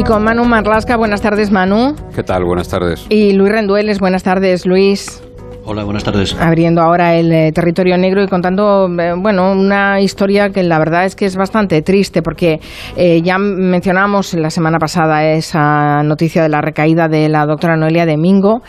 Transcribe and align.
Y 0.00 0.02
con 0.02 0.24
Manu 0.24 0.46
Marlasca, 0.46 0.96
buenas 0.96 1.20
tardes 1.20 1.50
Manu. 1.50 1.94
¿Qué 2.14 2.22
tal? 2.22 2.42
Buenas 2.46 2.70
tardes. 2.70 3.04
Y 3.10 3.34
Luis 3.34 3.52
Rendueles, 3.52 3.98
buenas 3.98 4.22
tardes 4.22 4.64
Luis. 4.64 5.22
Hola, 5.66 5.84
buenas 5.84 6.04
tardes. 6.04 6.34
Abriendo 6.40 6.80
ahora 6.80 7.16
el 7.16 7.30
eh, 7.30 7.52
territorio 7.52 7.98
negro 7.98 8.22
y 8.22 8.26
contando, 8.26 8.88
eh, 8.98 9.12
bueno, 9.16 9.52
una 9.52 10.00
historia 10.00 10.48
que 10.48 10.62
la 10.62 10.78
verdad 10.78 11.04
es 11.04 11.14
que 11.14 11.26
es 11.26 11.36
bastante 11.36 11.82
triste 11.82 12.22
porque 12.22 12.60
eh, 12.96 13.20
ya 13.20 13.36
mencionamos 13.36 14.32
la 14.32 14.48
semana 14.48 14.78
pasada 14.78 15.22
esa 15.30 16.02
noticia 16.02 16.42
de 16.42 16.48
la 16.48 16.62
recaída 16.62 17.08
de 17.08 17.28
la 17.28 17.44
doctora 17.44 17.76
Noelia 17.76 18.06
de 18.06 18.16
Mingo. 18.16 18.62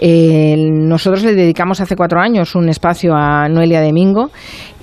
nosotros 0.00 1.24
le 1.24 1.34
dedicamos 1.34 1.80
hace 1.80 1.96
cuatro 1.96 2.20
años 2.20 2.54
un 2.54 2.68
espacio 2.68 3.12
a 3.16 3.48
Noelia 3.48 3.80
de 3.80 3.92
Mingo 3.92 4.30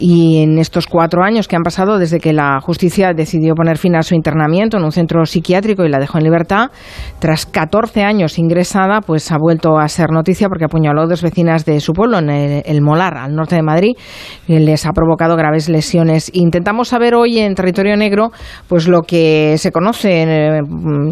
y 0.06 0.44
en 0.44 0.60
estos 0.60 0.86
cuatro 0.86 1.24
años 1.24 1.48
que 1.48 1.56
han 1.56 1.64
pasado 1.64 1.98
desde 1.98 2.20
que 2.20 2.34
la 2.34 2.60
justicia 2.60 3.14
decidió 3.16 3.56
poner 3.56 3.78
fin 3.78 3.96
a 3.96 4.04
su 4.04 4.16
internamiento 4.16 4.76
en 4.76 4.84
un 4.84 4.92
centro 4.92 5.26
psiquiátrico 5.26 5.86
y 5.86 5.90
la 5.90 5.98
dejó 5.98 6.18
en 6.18 6.26
libertad, 6.26 6.72
tras 7.20 7.46
14 7.46 8.04
años 8.04 8.38
ingresada, 8.38 9.00
pues 9.00 9.32
ha 9.32 9.38
vuelto 9.38 9.78
a 9.78 9.88
ser 9.88 10.12
noticia 10.12 10.50
porque 10.50 10.66
apuñaló 10.66 11.04
a 11.04 11.06
dos 11.06 11.22
vecinas 11.22 11.64
de 11.64 11.80
su 11.80 11.94
pueblo, 11.94 12.20
en 12.20 12.30
el, 12.30 12.82
Molar, 12.82 13.16
al 13.18 13.34
norte 13.34 13.56
de 13.56 13.62
Madrid, 13.64 13.94
y 14.46 14.60
les 14.60 14.86
ha 14.86 14.92
provocado 14.92 15.38
graves 15.38 15.70
lesiones. 15.70 16.30
Intentamos 16.34 16.90
saber 16.90 17.16
hoy 17.16 17.40
en 17.40 17.56
Territorio 17.56 17.96
Negro 17.96 18.34
pues 18.68 18.90
lo 18.90 19.04
que 19.04 19.56
se 19.58 19.72
conoce 19.72 20.24
eh, 20.24 20.60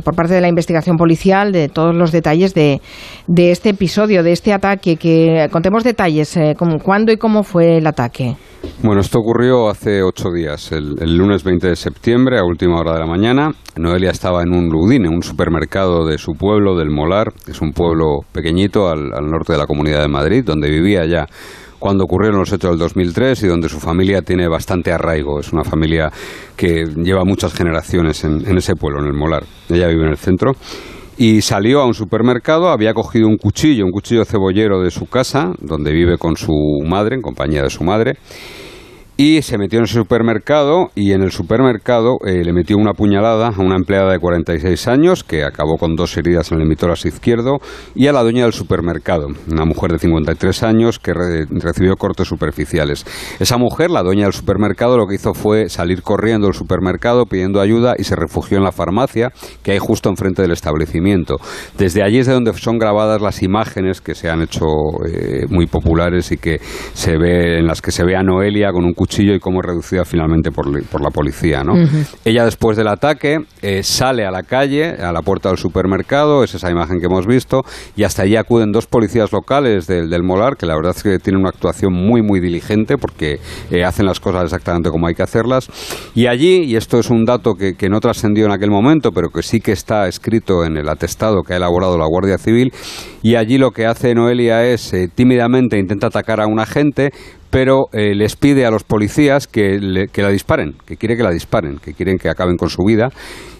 por 0.03 0.15
parte 0.17 0.33
de 0.33 0.41
la 0.41 0.49
investigación 0.49 0.97
policial, 0.97 1.53
de 1.53 1.69
todos 1.69 1.95
los 1.95 2.11
detalles 2.11 2.53
de, 2.53 2.81
de 3.27 3.51
este 3.51 3.69
episodio, 3.69 4.21
de 4.21 4.33
este 4.33 4.51
ataque, 4.51 4.97
que 4.97 5.47
contemos 5.49 5.85
detalles, 5.85 6.35
eh, 6.35 6.55
como, 6.57 6.77
cuándo 6.79 7.13
y 7.13 7.15
cómo 7.15 7.43
fue 7.43 7.77
el 7.77 7.87
ataque. 7.87 8.35
Bueno, 8.83 9.01
esto 9.01 9.19
ocurrió 9.19 9.69
hace 9.69 10.03
ocho 10.03 10.31
días, 10.31 10.71
el, 10.71 11.15
lunes 11.15 11.43
20 11.43 11.69
de 11.69 11.75
septiembre, 11.75 12.39
a 12.39 12.43
última 12.43 12.79
hora 12.79 12.93
de 12.93 12.99
la 12.99 13.05
mañana. 13.05 13.51
Noelia 13.75 14.11
estaba 14.11 14.41
en 14.43 14.53
un 14.53 14.69
Ludine, 14.69 15.07
un 15.07 15.23
supermercado 15.23 16.05
de 16.05 16.17
su 16.17 16.33
pueblo, 16.33 16.75
del 16.75 16.89
Molar, 16.89 17.31
es 17.47 17.61
un 17.61 17.73
pueblo 17.73 18.21
pequeñito 18.31 18.89
al, 18.89 19.09
norte 19.29 19.53
de 19.53 19.59
la 19.59 19.67
Comunidad 19.67 20.01
de 20.01 20.07
Madrid, 20.07 20.43
donde 20.43 20.69
vivía 20.69 21.05
ya 21.05 21.27
cuando 21.79 22.03
ocurrieron 22.03 22.39
los 22.39 22.51
hechos 22.53 22.71
del 22.71 22.79
2003 22.79 23.43
y 23.43 23.47
donde 23.47 23.69
su 23.69 23.79
familia 23.79 24.21
tiene 24.21 24.47
bastante 24.47 24.91
arraigo. 24.91 25.39
Es 25.39 25.51
una 25.51 25.63
familia 25.63 26.11
que 26.55 26.85
lleva 26.97 27.23
muchas 27.23 27.53
generaciones 27.53 28.23
en, 28.23 28.47
en 28.47 28.57
ese 28.57 28.75
pueblo, 28.75 28.99
en 29.01 29.07
el 29.07 29.13
Molar. 29.13 29.43
Ella 29.69 29.87
vive 29.87 30.03
en 30.03 30.11
el 30.11 30.17
centro 30.17 30.53
y 31.17 31.41
salió 31.41 31.81
a 31.81 31.85
un 31.85 31.93
supermercado, 31.93 32.69
había 32.69 32.93
cogido 32.93 33.27
un 33.27 33.37
cuchillo, 33.37 33.85
un 33.85 33.91
cuchillo 33.91 34.25
cebollero 34.25 34.81
de 34.81 34.91
su 34.91 35.07
casa, 35.07 35.53
donde 35.59 35.91
vive 35.91 36.17
con 36.17 36.35
su 36.35 36.53
madre, 36.85 37.15
en 37.15 37.21
compañía 37.21 37.63
de 37.63 37.69
su 37.69 37.83
madre, 37.83 38.17
y 39.17 39.41
se 39.41 39.57
metió 39.57 39.79
en 39.79 39.83
el 39.83 39.89
supermercado 39.89 40.89
y 40.95 41.11
en 41.11 41.21
el 41.21 41.31
supermercado 41.31 42.17
eh, 42.25 42.43
le 42.43 42.53
metió 42.53 42.77
una 42.77 42.93
puñalada 42.93 43.49
a 43.49 43.61
una 43.61 43.75
empleada 43.75 44.11
de 44.11 44.19
46 44.19 44.87
años 44.87 45.23
que 45.23 45.43
acabó 45.43 45.77
con 45.77 45.95
dos 45.95 46.15
heridas 46.17 46.51
en 46.51 46.59
el 46.61 46.67
mitoras 46.67 47.05
izquierdo 47.05 47.59
y 47.93 48.07
a 48.07 48.13
la 48.13 48.23
dueña 48.23 48.43
del 48.43 48.53
supermercado, 48.53 49.27
una 49.51 49.65
mujer 49.65 49.91
de 49.91 49.99
53 49.99 50.63
años 50.63 50.99
que 50.99 51.13
recibió 51.13 51.95
cortes 51.97 52.27
superficiales. 52.27 53.05
Esa 53.39 53.57
mujer, 53.57 53.91
la 53.91 54.01
dueña 54.01 54.23
del 54.23 54.33
supermercado, 54.33 54.97
lo 54.97 55.07
que 55.07 55.15
hizo 55.15 55.33
fue 55.33 55.69
salir 55.69 56.01
corriendo 56.01 56.47
del 56.47 56.55
supermercado 56.55 57.25
pidiendo 57.25 57.61
ayuda 57.61 57.95
y 57.97 58.03
se 58.03 58.15
refugió 58.15 58.57
en 58.57 58.63
la 58.63 58.71
farmacia 58.71 59.31
que 59.63 59.71
hay 59.73 59.79
justo 59.79 60.09
enfrente 60.09 60.41
del 60.41 60.51
establecimiento. 60.51 61.37
Desde 61.77 62.03
allí 62.03 62.19
es 62.19 62.27
de 62.27 62.33
donde 62.33 62.53
son 62.53 62.77
grabadas 62.77 63.21
las 63.21 63.43
imágenes 63.43 64.01
que 64.01 64.15
se 64.15 64.29
han 64.29 64.41
hecho 64.41 64.65
eh, 65.05 65.45
muy 65.49 65.67
populares 65.67 66.31
y 66.31 66.37
que 66.37 66.59
se 66.93 67.17
ve 67.17 67.59
en 67.59 67.67
las 67.67 67.81
que 67.81 67.91
se 67.91 68.03
ve 68.03 68.15
a 68.15 68.23
Noelia 68.23 68.71
con 68.71 68.85
un 68.85 68.93
cuchillo 69.01 69.33
y 69.33 69.39
cómo 69.39 69.61
es 69.61 69.65
reducida 69.65 70.05
finalmente 70.05 70.51
por, 70.51 70.69
la 70.69 71.09
policía. 71.09 71.63
¿no? 71.63 71.73
Ella 72.23 72.45
después 72.45 72.77
del 72.77 72.87
ataque 72.87 73.39
eh, 73.63 73.81
sale 73.81 74.27
a 74.27 74.31
la 74.31 74.43
calle, 74.43 74.91
a 74.91 75.11
la 75.11 75.23
puerta 75.23 75.49
del 75.49 75.57
supermercado, 75.57 76.43
es 76.43 76.53
esa 76.53 76.69
imagen 76.69 76.99
que 76.99 77.07
hemos 77.07 77.25
visto, 77.25 77.63
y 77.95 78.03
hasta 78.03 78.21
allí 78.21 78.35
acuden 78.35 78.71
dos 78.71 78.85
policías 78.85 79.31
locales 79.31 79.87
del, 79.87 80.07
del 80.11 80.21
Molar, 80.21 80.55
que 80.55 80.67
la 80.67 80.75
verdad 80.75 80.93
es 80.95 81.01
que 81.01 81.17
tienen 81.17 81.39
una 81.39 81.49
actuación 81.49 81.93
muy, 81.93 82.21
muy 82.21 82.39
diligente 82.39 82.97
porque 82.99 83.39
eh, 83.71 83.83
hacen 83.83 84.05
las 84.05 84.19
cosas 84.19 84.43
exactamente 84.43 84.91
como 84.91 85.07
hay 85.07 85.15
que 85.15 85.23
hacerlas. 85.23 85.67
Y 86.13 86.27
allí, 86.27 86.65
y 86.65 86.75
esto 86.75 86.99
es 86.99 87.09
un 87.09 87.25
dato 87.25 87.55
que, 87.55 87.73
que 87.73 87.89
no 87.89 87.99
trascendió 88.01 88.45
en 88.45 88.51
aquel 88.51 88.69
momento, 88.69 89.09
pero 89.11 89.29
que 89.29 89.41
sí 89.41 89.61
que 89.61 89.71
está 89.71 90.07
escrito 90.07 90.63
en 90.63 90.77
el 90.77 90.87
atestado 90.87 91.41
que 91.41 91.53
ha 91.53 91.57
elaborado 91.57 91.97
la 91.97 92.05
Guardia 92.05 92.37
Civil, 92.37 92.71
y 93.23 93.35
allí 93.35 93.57
lo 93.57 93.71
que 93.71 93.85
hace 93.85 94.13
Noelia 94.13 94.65
es 94.65 94.93
eh, 94.93 95.07
tímidamente 95.13 95.79
intenta 95.79 96.07
atacar 96.07 96.39
a 96.41 96.47
un 96.47 96.59
agente, 96.59 97.11
pero 97.51 97.89
eh, 97.91 98.15
les 98.15 98.37
pide 98.37 98.65
a 98.65 98.71
los 98.71 98.83
policías 98.83 99.45
que, 99.45 99.77
la 99.79 100.29
disparen, 100.29 100.75
que 100.85 100.95
quiere 100.95 101.17
que 101.17 101.23
la 101.23 101.31
disparen, 101.31 101.77
que 101.77 101.93
quieren 101.93 102.17
que 102.17 102.29
acaben 102.29 102.55
con 102.55 102.69
su 102.69 102.83
vida. 102.83 103.09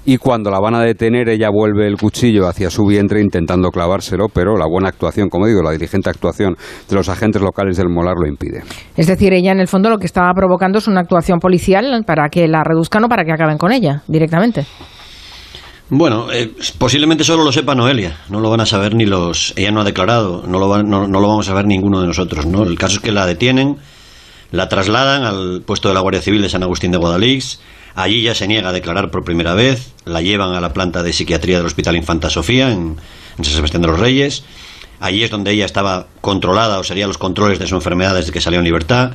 Y 0.03 0.17
cuando 0.17 0.49
la 0.49 0.59
van 0.59 0.73
a 0.73 0.81
detener, 0.81 1.29
ella 1.29 1.49
vuelve 1.51 1.85
el 1.85 1.97
cuchillo 1.97 2.47
hacia 2.47 2.71
su 2.71 2.85
vientre 2.85 3.21
intentando 3.21 3.69
clavárselo, 3.69 4.27
pero 4.33 4.57
la 4.57 4.65
buena 4.65 4.89
actuación, 4.89 5.29
como 5.29 5.45
digo, 5.45 5.61
la 5.61 5.71
diligente 5.71 6.09
actuación 6.09 6.55
de 6.89 6.95
los 6.95 7.09
agentes 7.09 7.41
locales 7.41 7.77
del 7.77 7.89
Molar 7.89 8.15
lo 8.19 8.27
impide. 8.27 8.63
Es 8.97 9.05
decir, 9.05 9.33
ella 9.33 9.51
en 9.51 9.59
el 9.59 9.67
fondo 9.67 9.89
lo 9.89 9.99
que 9.99 10.07
estaba 10.07 10.33
provocando 10.33 10.79
es 10.79 10.87
una 10.87 11.01
actuación 11.01 11.39
policial 11.39 12.03
para 12.07 12.29
que 12.29 12.47
la 12.47 12.63
reduzcan 12.63 13.03
o 13.03 13.09
para 13.09 13.25
que 13.25 13.33
acaben 13.33 13.57
con 13.57 13.71
ella 13.71 14.01
directamente. 14.07 14.65
Bueno, 15.93 16.31
eh, 16.31 16.49
posiblemente 16.77 17.25
solo 17.25 17.43
lo 17.43 17.51
sepa 17.51 17.75
Noelia, 17.75 18.17
no 18.29 18.39
lo 18.39 18.49
van 18.49 18.61
a 18.61 18.65
saber 18.65 18.95
ni 18.95 19.05
los... 19.05 19.51
Ella 19.57 19.71
no 19.71 19.81
ha 19.81 19.83
declarado, 19.83 20.41
no 20.47 20.57
lo, 20.57 20.81
no, 20.83 21.05
lo 21.05 21.27
vamos 21.27 21.45
a 21.45 21.51
saber 21.51 21.65
ninguno 21.65 21.99
de 21.99 22.07
nosotros, 22.07 22.45
¿no? 22.45 22.63
El 22.63 22.79
caso 22.79 22.95
es 22.95 22.99
que 23.01 23.11
la 23.11 23.25
detienen, 23.25 23.75
la 24.51 24.69
trasladan 24.69 25.25
al 25.25 25.63
puesto 25.65 25.89
de 25.89 25.93
la 25.93 25.99
Guardia 25.99 26.21
Civil 26.21 26.41
de 26.41 26.47
San 26.47 26.63
Agustín 26.63 26.93
de 26.93 26.97
Guadalix, 26.97 27.59
allí 27.93 28.21
ya 28.21 28.33
se 28.33 28.47
niega 28.47 28.69
a 28.69 28.71
declarar 28.71 29.11
por 29.11 29.25
primera 29.25 29.53
vez, 29.53 29.91
la 30.05 30.21
llevan 30.21 30.53
a 30.53 30.61
la 30.61 30.71
planta 30.71 31.03
de 31.03 31.11
psiquiatría 31.11 31.57
del 31.57 31.65
Hospital 31.65 31.97
Infanta 31.97 32.29
Sofía 32.29 32.71
en, 32.71 32.95
en 33.37 33.43
San 33.43 33.53
Sebastián 33.53 33.81
de 33.81 33.89
los 33.89 33.99
Reyes, 33.99 34.45
allí 35.01 35.25
es 35.25 35.29
donde 35.29 35.51
ella 35.51 35.65
estaba 35.65 36.07
controlada, 36.21 36.79
o 36.79 36.85
serían 36.85 37.09
los 37.09 37.17
controles 37.17 37.59
de 37.59 37.67
su 37.67 37.75
enfermedad 37.75 38.15
desde 38.15 38.31
que 38.31 38.39
salió 38.39 38.59
en 38.59 38.65
libertad, 38.65 39.11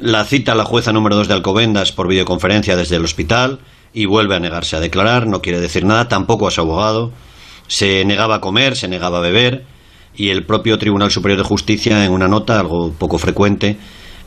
la 0.00 0.24
cita 0.24 0.56
la 0.56 0.64
jueza 0.64 0.92
número 0.92 1.14
2 1.14 1.28
de 1.28 1.34
Alcobendas 1.34 1.92
por 1.92 2.08
videoconferencia 2.08 2.74
desde 2.74 2.96
el 2.96 3.04
hospital, 3.04 3.60
y 3.94 4.06
vuelve 4.06 4.34
a 4.34 4.40
negarse 4.40 4.76
a 4.76 4.80
declarar, 4.80 5.28
no 5.28 5.40
quiere 5.40 5.60
decir 5.60 5.84
nada, 5.84 6.08
tampoco 6.08 6.48
a 6.48 6.50
su 6.50 6.60
abogado, 6.60 7.12
se 7.68 8.04
negaba 8.04 8.36
a 8.36 8.40
comer, 8.40 8.76
se 8.76 8.88
negaba 8.88 9.18
a 9.18 9.22
beber 9.22 9.64
y 10.16 10.30
el 10.30 10.44
propio 10.44 10.78
Tribunal 10.78 11.10
Superior 11.10 11.38
de 11.38 11.48
Justicia 11.48 12.04
en 12.04 12.12
una 12.12 12.28
nota, 12.28 12.58
algo 12.58 12.92
poco 12.92 13.18
frecuente, 13.18 13.76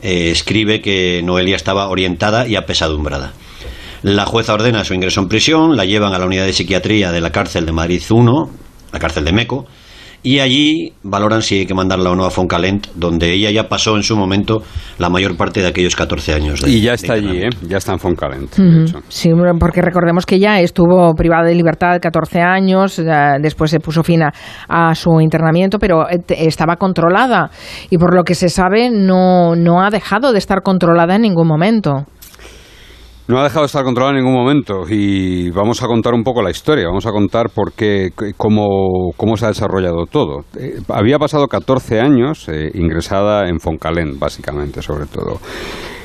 eh, 0.02 0.30
escribe 0.30 0.80
que 0.80 1.22
Noelia 1.22 1.56
estaba 1.56 1.88
orientada 1.88 2.46
y 2.48 2.56
apesadumbrada. 2.56 3.32
La 4.02 4.26
jueza 4.26 4.54
ordena 4.54 4.84
su 4.84 4.94
ingreso 4.94 5.20
en 5.20 5.28
prisión, 5.28 5.76
la 5.76 5.84
llevan 5.84 6.14
a 6.14 6.18
la 6.18 6.26
unidad 6.26 6.46
de 6.46 6.52
psiquiatría 6.52 7.12
de 7.12 7.20
la 7.20 7.32
cárcel 7.32 7.66
de 7.66 7.72
Madrid 7.72 8.02
1, 8.08 8.50
la 8.92 8.98
cárcel 8.98 9.24
de 9.24 9.32
Meco, 9.32 9.66
y 10.22 10.40
allí 10.40 10.92
valoran 11.02 11.42
si 11.42 11.60
hay 11.60 11.66
que 11.66 11.74
mandarla 11.74 12.10
o 12.10 12.14
no 12.14 12.24
a 12.24 12.30
Foncalent, 12.30 12.88
donde 12.94 13.32
ella 13.32 13.50
ya 13.50 13.68
pasó 13.68 13.96
en 13.96 14.02
su 14.02 14.16
momento 14.16 14.62
la 14.98 15.08
mayor 15.08 15.36
parte 15.36 15.60
de 15.60 15.68
aquellos 15.68 15.94
14 15.96 16.34
años. 16.34 16.66
y 16.66 16.80
ya 16.80 16.94
está 16.94 17.14
allí, 17.14 17.42
¿eh? 17.42 17.50
ya 17.62 17.78
está 17.78 17.92
en 17.92 17.98
Foncalent. 17.98 18.54
Sí, 19.08 19.30
porque 19.58 19.82
recordemos 19.82 20.26
que 20.26 20.38
ya 20.38 20.60
estuvo 20.60 21.14
privada 21.14 21.48
de 21.48 21.54
libertad 21.54 21.98
14 22.00 22.40
años, 22.40 23.00
después 23.40 23.70
se 23.70 23.80
puso 23.80 24.02
fin 24.02 24.22
a, 24.22 24.94
su 24.94 25.20
internamiento, 25.20 25.78
pero 25.78 26.08
eh, 26.08 26.18
estaba 26.28 26.76
controlada 26.76 27.50
y 27.90 27.98
por 27.98 28.14
lo 28.14 28.24
que 28.24 28.34
se 28.34 28.48
sabe 28.48 28.90
no, 28.90 29.54
no 29.54 29.82
ha 29.82 29.90
dejado 29.90 30.32
de 30.32 30.38
estar 30.38 30.62
controlada 30.62 31.16
en 31.16 31.22
ningún 31.22 31.46
momento. 31.46 32.06
No 33.28 33.38
ha 33.38 33.42
dejado 33.42 33.60
de 33.60 33.66
estar 33.66 33.84
controlado 33.84 34.16
en 34.16 34.24
ningún 34.24 34.40
momento 34.40 34.84
y 34.88 35.50
vamos 35.50 35.82
a 35.82 35.86
contar 35.86 36.14
un 36.14 36.22
poco 36.22 36.40
la 36.40 36.48
historia, 36.50 36.86
vamos 36.86 37.04
a 37.04 37.10
contar 37.10 37.50
por 37.50 37.74
qué, 37.74 38.10
cómo, 38.38 39.12
cómo 39.18 39.36
se 39.36 39.44
ha 39.44 39.48
desarrollado 39.48 40.06
todo. 40.06 40.46
Eh, 40.58 40.80
había 40.88 41.18
pasado 41.18 41.46
14 41.46 42.00
años 42.00 42.48
eh, 42.48 42.70
ingresada 42.72 43.46
en 43.50 43.60
Foncalén, 43.60 44.18
básicamente, 44.18 44.80
sobre 44.80 45.04
todo. 45.04 45.40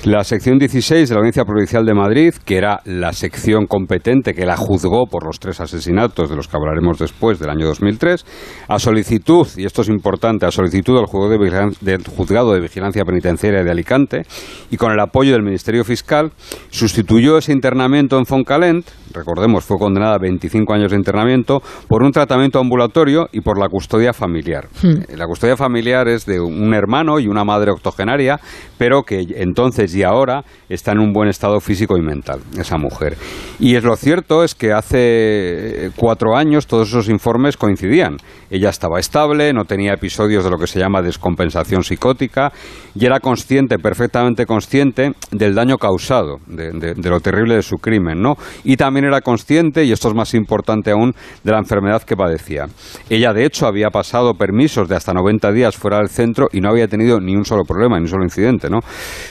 La 0.06 0.26
sección 0.26 0.58
16 0.60 1.08
de 1.08 1.16
la 1.16 1.20
Audiencia 1.20 1.46
Provincial 1.46 1.86
de 1.86 1.94
Madrid, 1.94 2.34
que 2.44 2.58
era 2.58 2.82
la 2.84 3.14
sección 3.14 3.68
competente 3.68 4.34
que 4.34 4.46
la 4.46 4.58
juzgó 4.58 5.06
por 5.06 5.26
los 5.26 5.40
tres 5.40 5.62
asesinatos 5.62 6.30
de 6.30 6.36
los 6.36 6.50
que 6.50 6.58
hablaremos 6.58 7.00
después 7.00 7.40
del 7.40 7.50
año 7.50 7.66
2003, 7.68 8.26
a 8.68 8.80
solicitud, 8.80 9.48
y 9.56 9.64
esto 9.64 9.82
es 9.82 9.88
importante, 9.88 10.46
a 10.46 10.52
solicitud 10.52 10.98
del 10.98 11.06
juzgado 11.06 12.52
de, 12.52 12.60
Vigilancia 12.60 13.06
Penitenciaria 13.06 13.64
de 13.64 13.72
Alicante 13.72 14.24
y 14.70 14.76
con 14.76 14.92
el 14.92 15.00
apoyo 15.00 15.32
del 15.32 15.42
Ministerio 15.42 15.86
Fiscal, 15.86 16.34
sustituyó 16.70 17.38
ese 17.38 17.54
internamiento 17.54 18.18
en 18.18 18.26
Foncalent, 18.26 18.86
recordemos, 19.14 19.64
fue 19.64 19.78
condenada 19.78 20.16
a 20.16 20.20
25 20.20 20.74
años 20.74 20.92
de 20.92 20.98
internamiento, 20.98 21.62
por 21.88 22.04
un 22.04 22.12
tratamiento 22.12 22.60
ambulatorio 22.60 23.28
y 23.32 23.42
por 23.42 23.60
la 23.60 23.70
custodia 23.70 24.14
familiar. 24.14 24.68
Hmm. 24.82 25.16
La 25.16 25.26
custodia 25.26 25.56
familiar 25.58 26.08
es 26.08 26.26
de 26.26 26.40
un 26.40 26.74
hermano 26.74 27.20
y 27.20 27.28
una 27.28 27.44
madre 27.44 27.72
octogenaria, 27.72 28.40
pero 28.78 29.04
que 29.04 29.26
entonces 29.36 29.96
y 29.96 30.04
ahora 30.04 30.44
está 30.70 30.92
en 30.92 31.00
un 31.00 31.14
buen 31.14 31.30
estado 31.30 31.60
físico 31.60 31.98
y 31.98 32.02
mental, 32.02 32.42
esa 32.58 32.78
mujer. 32.78 33.16
Y 33.60 33.76
es 33.76 33.84
lo 33.84 33.96
cierto 33.96 34.44
es 34.44 34.56
que 34.56 34.72
hace 34.72 34.98
eh, 34.98 35.92
cuatro 35.96 36.36
años 36.36 36.68
todos 36.68 36.90
esos 36.90 37.10
informes 37.10 37.58
coincidían. 37.58 38.18
Ella 38.50 38.70
estaba 38.70 39.00
estable, 39.00 39.54
no 39.54 39.66
tenía 39.66 39.94
episodios 39.94 40.44
de 40.44 40.50
lo 40.50 40.58
que 40.58 40.68
se 40.68 40.80
llama 40.80 41.02
descompensación 41.02 41.84
psicótica 41.84 42.52
y 42.96 43.06
era 43.06 43.20
consciente, 43.20 43.78
perfectamente 43.80 44.46
consciente, 44.46 45.14
del 45.32 45.56
daño 45.56 45.78
causado, 45.78 46.38
de, 46.48 46.94
lo 46.96 47.20
terrible 47.20 47.56
de 47.56 47.62
su 47.62 47.78
crimen, 47.78 48.22
¿no? 48.22 48.36
Y 48.64 48.78
también 48.78 49.03
era 49.06 49.22
consciente, 49.22 49.84
y 49.84 49.92
esto 49.92 50.08
es 50.10 50.16
más 50.16 50.34
importante 50.34 50.92
aún, 50.92 51.14
de 51.44 51.52
la 51.52 51.60
enfermedad 51.60 52.04
que 52.04 52.16
padecía. 52.16 52.66
Ella, 53.10 53.34
de 53.34 53.46
hecho, 53.46 53.68
había 53.68 53.90
pasado 53.90 54.34
permisos 54.34 54.88
de 54.88 54.96
hasta 54.96 55.14
90 55.14 55.52
días 55.52 55.76
fuera 55.76 55.98
del 55.98 56.10
centro 56.10 56.48
y 56.52 56.62
no 56.62 56.70
había 56.70 56.88
tenido 56.88 57.20
ni 57.20 57.36
un 57.36 57.46
solo 57.46 57.64
problema, 57.64 57.98
ni 57.98 58.04
un 58.04 58.10
solo 58.10 58.24
incidente, 58.24 58.70
¿no? 58.70 58.80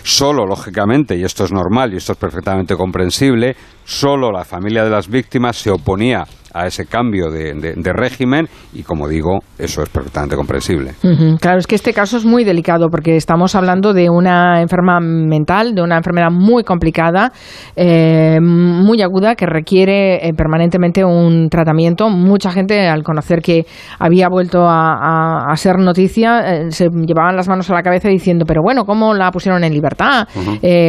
Solo, 0.02 0.46
lógicamente, 0.46 1.16
y 1.16 1.24
esto 1.24 1.44
es 1.44 1.52
normal 1.52 1.92
y 1.92 1.96
esto 1.96 2.12
es 2.12 2.18
perfectamente 2.18 2.76
comprensible, 2.76 3.56
solo 3.84 4.30
la 4.30 4.44
familia 4.44 4.84
de 4.84 4.90
las 4.90 5.08
víctimas 5.08 5.56
se 5.56 5.70
oponía 5.70 6.24
a 6.54 6.66
ese 6.66 6.86
cambio 6.86 7.30
de, 7.30 7.92
régimen 7.92 8.48
y, 8.72 8.82
como 8.82 9.08
digo, 9.08 9.40
eso 9.58 9.82
es 9.82 9.88
perfectamente 9.88 10.36
comprensible. 10.36 10.92
Claro, 11.40 11.58
es 11.58 11.66
que 11.66 11.74
este 11.74 11.92
caso 11.92 12.16
es 12.16 12.24
muy 12.24 12.44
delicado 12.44 12.88
porque 12.90 13.16
estamos 13.16 13.54
hablando 13.54 13.92
de 13.92 14.08
una 14.08 14.60
enferma 14.60 14.98
mental, 15.00 15.74
de 15.74 15.82
una 15.82 15.96
enfermedad 15.96 16.30
muy 16.30 16.64
complicada, 16.64 17.32
eh, 17.76 18.38
muy 18.40 19.02
aguda, 19.02 19.34
que 19.34 19.46
requiere 19.46 20.26
eh, 20.26 20.32
permanentemente 20.34 21.04
un 21.04 21.48
tratamiento. 21.48 22.08
Mucha 22.08 22.50
gente, 22.50 22.88
al 22.88 23.02
conocer 23.02 23.40
que 23.40 23.66
había 23.98 24.28
vuelto 24.28 24.66
a, 24.66 25.52
ser 25.56 25.78
noticia, 25.78 26.40
eh, 26.40 26.70
se 26.70 26.88
llevaban 26.88 27.36
las 27.36 27.48
manos 27.48 27.70
a 27.70 27.74
la 27.74 27.82
cabeza 27.82 28.08
diciendo, 28.08 28.44
pero 28.46 28.62
bueno, 28.62 28.84
¿cómo 28.84 29.14
la 29.14 29.30
pusieron 29.30 29.62
en 29.64 29.72
libertad? 29.72 30.26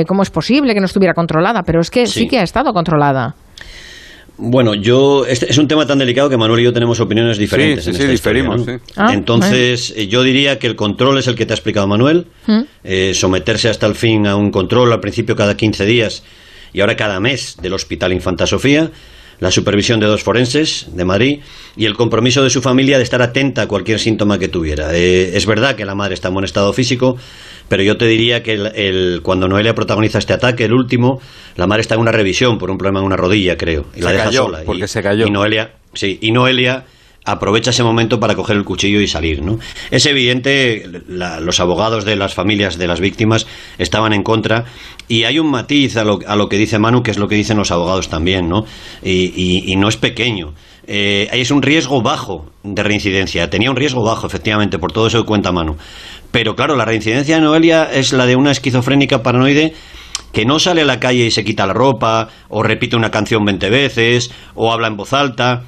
¿Cómo 0.07 0.24
es 0.24 0.30
posible 0.30 0.74
que 0.74 0.80
no 0.80 0.86
estuviera 0.86 1.13
controlada? 1.13 1.63
Pero 1.63 1.81
es 1.81 1.92
que 1.92 2.07
sí 2.07 2.27
que 2.27 2.39
ha 2.39 2.44
estado 2.44 2.74
controlada. 2.74 3.36
Bueno, 4.38 4.74
yo 4.74 5.25
este 5.27 5.50
es 5.50 5.57
un 5.57 5.68
tema 5.68 5.85
tan 5.85 6.00
delicado 6.00 6.30
que 6.30 6.38
Manuel 6.38 6.62
y 6.62 6.63
yo 6.63 6.74
tenemos 6.74 7.00
opiniones 7.00 7.38
diferentes. 7.38 7.85
Sí, 7.85 7.94
sí, 7.94 8.07
diferimos. 8.07 8.63
Ah, 8.95 9.13
Entonces, 9.13 9.94
eh, 9.95 10.07
yo 10.07 10.24
diría 10.24 10.57
que 10.57 10.68
el 10.68 10.75
control 10.75 11.19
es 11.19 11.27
el 11.27 11.35
que 11.35 11.45
te 11.45 11.53
ha 11.53 11.56
explicado 11.56 11.88
Manuel. 11.88 12.27
¿Mm? 12.47 12.62
Eh, 12.83 13.13
someterse 13.13 13.69
hasta 13.69 13.85
el 13.85 13.95
fin 13.95 14.25
a 14.25 14.35
un 14.35 14.51
control, 14.51 14.91
al 14.91 15.00
principio 15.00 15.35
cada 15.35 15.56
15 15.56 15.85
días 15.85 16.24
y 16.74 16.81
ahora 16.81 16.97
cada 16.97 17.19
mes 17.19 17.57
del 17.62 17.74
Hospital 17.74 18.12
Infanta 18.12 18.47
Sofía 18.47 18.91
la 19.43 19.51
supervisión 19.51 19.99
de 19.99 20.05
dos 20.05 20.23
forenses 20.23 20.87
de 20.95 21.03
Madrid 21.03 21.41
y 21.75 21.83
el 21.83 21.95
compromiso 21.95 22.45
de 22.45 22.49
su 22.49 22.61
familia 22.61 22.95
de 22.95 23.03
estar 23.03 23.21
atenta 23.21 23.63
a 23.63 23.67
cualquier 23.67 23.99
síntoma 23.99 24.39
que 24.39 24.47
tuviera. 24.47 24.95
Eh, 24.95 25.35
es 25.35 25.45
verdad 25.45 25.75
que 25.75 25.83
la 25.83 25.95
madre 25.95 26.13
está 26.13 26.29
en 26.29 26.35
buen 26.35 26.45
estado 26.45 26.71
físico, 26.71 27.17
pero 27.67 27.83
yo 27.83 27.97
te 27.97 28.05
diría 28.05 28.41
que 28.41 28.53
el, 28.53 29.19
cuando 29.21 29.49
Noelia 29.49 29.75
protagoniza 29.75 30.17
este 30.17 30.31
ataque, 30.31 30.63
el 30.63 30.71
último, 30.71 31.19
la 31.57 31.67
madre 31.67 31.81
está 31.81 31.95
en 31.95 31.99
una 31.99 32.13
revisión 32.13 32.57
por 32.57 32.71
un 32.71 32.77
problema 32.77 33.01
en 33.01 33.05
una 33.05 33.17
rodilla, 33.17 33.57
creo, 33.57 33.87
y 33.93 33.99
la 33.99 34.13
deja 34.13 34.31
sola. 34.31 34.61
Porque 34.65 34.87
se 34.87 35.03
cayó. 35.03 35.27
Y 35.27 35.29
Noelia, 35.29 35.73
sí, 35.93 36.19
y 36.21 36.31
Noelia 36.31 36.85
aprovecha 37.25 37.71
ese 37.71 37.83
momento 37.83 38.19
para 38.19 38.35
coger 38.35 38.57
el 38.57 38.63
cuchillo 38.63 38.99
y 39.01 39.07
salir. 39.07 39.41
¿no? 39.41 39.59
Es 39.91 40.05
evidente, 40.05 40.83
los 41.07 41.59
abogados 41.59 42.05
de 42.05 42.15
las 42.15 42.33
familias 42.33 42.77
de 42.77 42.87
las 42.87 42.99
víctimas 42.99 43.47
estaban 43.77 44.13
en 44.13 44.23
contra 44.23 44.65
y 45.07 45.23
hay 45.23 45.39
un 45.39 45.49
matiz 45.49 45.97
a 45.97 46.03
lo, 46.03 46.19
a 46.25 46.35
lo 46.35 46.49
que 46.49 46.57
dice 46.57 46.79
Manu, 46.79 47.03
que 47.03 47.11
es 47.11 47.17
lo 47.17 47.27
que 47.27 47.35
dicen 47.35 47.57
los 47.57 47.71
abogados 47.71 48.09
también, 48.09 48.49
¿no? 48.49 48.65
y, 49.03 49.75
no 49.77 49.87
es 49.87 49.97
pequeño. 49.97 50.53
Eh, 50.85 51.29
es 51.31 51.51
un 51.51 51.61
riesgo 51.61 52.01
bajo 52.01 52.45
de 52.63 52.83
reincidencia. 52.83 53.49
Tenía 53.49 53.69
un 53.69 53.75
riesgo 53.75 54.03
bajo, 54.03 54.27
efectivamente, 54.27 54.77
por 54.77 54.91
todo 54.91 55.07
eso 55.07 55.21
que 55.21 55.27
cuenta 55.27 55.51
Manu. 55.51 55.77
Pero 56.31 56.55
claro, 56.55 56.75
la 56.75 56.85
reincidencia 56.85 57.35
de 57.35 57.41
Noelia 57.41 57.89
es 57.91 58.13
la 58.13 58.25
de 58.25 58.35
una 58.35 58.51
esquizofrénica 58.51 59.23
paranoide 59.23 59.73
que 60.31 60.45
no 60.45 60.59
sale 60.59 60.81
a 60.81 60.85
la 60.85 60.99
calle 60.99 61.25
y 61.25 61.31
se 61.31 61.43
quita 61.43 61.67
la 61.67 61.73
ropa, 61.73 62.29
o 62.49 62.63
repite 62.63 62.95
una 62.95 63.11
canción 63.11 63.45
20 63.45 63.69
veces, 63.69 64.31
o 64.55 64.73
habla 64.73 64.87
en 64.87 64.97
voz 64.97 65.13
alta 65.13 65.63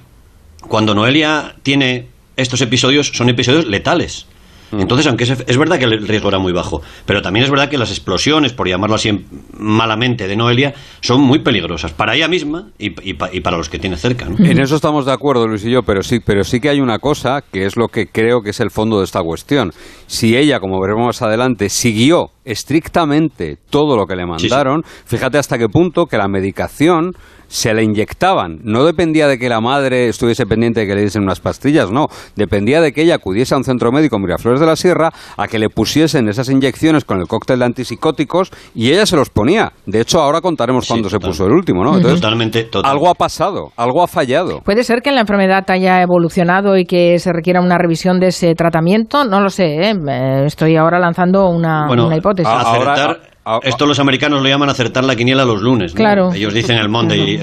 cuando 0.68 0.94
Noelia 0.94 1.56
tiene 1.64 2.08
estos 2.36 2.62
episodios, 2.62 3.12
son 3.14 3.30
episodios 3.30 3.66
letales. 3.66 4.28
Mm. 4.72 4.82
Entonces, 4.82 5.08
aunque 5.08 5.24
es, 5.24 5.58
verdad 5.58 5.78
que 5.78 5.86
el 5.86 6.08
riesgo 6.08 6.30
era 6.30 6.40
muy 6.40 6.52
bajo, 6.52 6.82
pero 7.06 7.22
también 7.22 7.46
es 7.46 7.52
verdad 7.52 7.70
que 7.70 7.78
las 7.78 7.92
explosiones, 7.92 8.54
por 8.54 8.68
llamarlo 8.68 8.96
así 8.96 9.26
malamente, 9.58 10.28
de 10.28 10.36
Noelia, 10.36 10.74
son 11.02 11.22
muy 11.22 11.40
peligrosas 11.40 11.94
para 11.94 12.16
ella 12.16 12.28
misma 12.28 12.70
y, 12.78 12.90
para 13.14 13.58
los 13.58 13.70
que 13.70 13.80
tiene 13.80 13.98
cerca. 13.98 14.26
En 14.26 14.60
eso 14.60 14.76
estamos 14.76 15.06
de 15.06 15.14
acuerdo, 15.14 15.48
Luis 15.48 15.64
y 15.66 15.72
yo, 15.72 15.84
pero 15.84 16.02
sí, 16.02 16.20
pero 16.26 16.44
sí 16.44 16.60
que 16.60 16.70
hay 16.70 16.80
una 16.80 17.00
cosa 17.00 17.42
que 17.42 17.66
es 17.66 17.78
lo 17.78 17.88
que 17.88 18.08
creo 18.08 18.42
que 18.42 18.50
es 18.50 18.60
el 18.60 18.72
fondo 18.72 19.00
de 19.00 19.06
esta 19.06 19.22
cuestión. 19.22 19.72
Si 20.08 20.36
ella, 20.36 20.60
como 20.60 20.82
veremos 20.82 21.06
más 21.06 21.22
adelante, 21.22 21.70
siguió 21.70 22.32
estrictamente 22.46 23.58
todo 23.70 23.98
lo 23.98 24.06
que 24.06 24.16
le 24.16 24.26
mandaron, 24.26 24.84
fíjate 25.06 25.38
hasta 25.38 25.58
qué 25.58 25.68
punto 25.68 26.06
que 26.06 26.18
la 26.18 26.28
medicación 26.28 27.14
se 27.48 27.74
le 27.74 27.84
inyectaban. 27.84 28.60
No 28.64 28.86
dependía 28.86 29.28
de 29.28 29.38
que 29.38 29.50
la 29.50 29.62
madre 29.62 30.10
estuviese 30.10 30.46
pendiente 30.46 30.82
de 30.82 30.88
que 30.88 30.96
le 30.96 31.02
diesen 31.02 31.24
unas 31.24 31.40
pastillas, 31.40 31.92
no. 31.92 32.08
Dependía 32.36 32.82
de 32.82 32.92
que 32.92 33.04
ella 33.04 33.16
acudiese 33.16 33.54
a 33.54 33.58
un 33.58 33.64
centro 33.64 33.92
médico 33.92 34.16
en 34.16 34.24
Miraflores 34.24 34.60
de 34.60 34.66
la 34.66 34.76
Sierra 34.76 35.12
a 35.38 35.48
que 35.48 35.60
le 35.60 35.70
pusiesen 35.70 36.28
esas 36.28 36.50
inyecciones 36.50 37.06
con 37.06 37.20
el 37.20 37.28
cóctel 37.28 37.60
de 37.60 37.66
antipsicóticos 37.66 38.52
y 38.74 38.92
ella 38.92 39.06
se 39.06 39.16
los 39.16 39.30
ponía. 39.30 39.72
De 39.86 40.02
hecho, 40.02 40.22
ahora 40.22 40.42
contaremos 40.42 40.88
cuándo 40.88 41.10
se 41.10 41.20
puso 41.20 41.46
el 41.46 41.54
último, 41.54 41.84
¿no? 41.84 42.00
totalmente, 42.00 42.70
Algo 42.84 43.10
ha 43.10 43.16
pasado, 43.16 43.72
algo 43.78 44.04
ha 44.04 44.08
fallado. 44.08 44.62
Puede 44.62 44.84
ser 44.84 45.02
que 45.02 45.12
la 45.12 45.22
enfermedad 45.22 45.64
haya 45.70 46.02
evolucionado 46.02 46.78
y 46.78 46.86
que 46.86 47.20
se 47.20 47.32
requiera 47.32 47.62
una 47.62 47.78
revisión 47.78 48.20
de 48.20 48.28
ese 48.28 48.54
tratamiento. 48.56 49.24
No 49.24 49.42
lo 49.42 49.50
sé, 49.50 49.92
¿eh? 49.92 50.46
estoy 50.46 50.76
ahora 50.76 51.00
lanzando 51.00 51.50
una, 51.50 51.88
una 51.90 52.16
hipótesis. 52.16 52.35
Ahora, 52.44 53.20
Ah, 53.48 53.60
Esto 53.62 53.86
los 53.86 54.00
americanos 54.00 54.42
lo 54.42 54.50
llaman 54.50 54.70
acertar 54.70 55.04
la 55.04 55.16
quiniela 55.16 55.46
los 55.46 55.62
lunes. 55.62 55.94
Claro. 55.94 56.34
Ellos 56.34 56.52
dicen 56.52 56.78
el 56.78 56.90
Monday. 56.90 57.40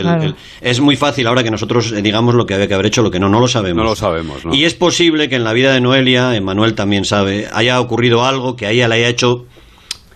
es 0.60 0.80
muy 0.80 0.96
fácil 0.96 1.28
ahora 1.28 1.44
que 1.44 1.50
nosotros 1.52 1.92
eh, 1.92 2.02
digamos 2.02 2.34
lo 2.34 2.44
que 2.44 2.54
había 2.54 2.66
que 2.66 2.74
haber 2.74 2.86
hecho, 2.86 3.02
lo 3.02 3.10
que 3.12 3.20
no, 3.20 3.28
no 3.28 3.38
lo 3.38 3.46
sabemos. 3.46 3.84
No 3.84 3.90
lo 3.90 3.94
sabemos. 3.94 4.42
Y 4.50 4.64
es 4.64 4.74
posible 4.74 5.28
que 5.28 5.36
en 5.36 5.44
la 5.44 5.52
vida 5.52 5.72
de 5.72 5.80
Noelia, 5.80 6.34
Emanuel 6.34 6.74
también 6.74 7.04
sabe, 7.04 7.46
haya 7.52 7.80
ocurrido 7.80 8.24
algo 8.24 8.56
que 8.56 8.66
a 8.66 8.72
ella 8.72 8.88
le 8.88 8.96
haya 8.96 9.08
hecho 9.08 9.46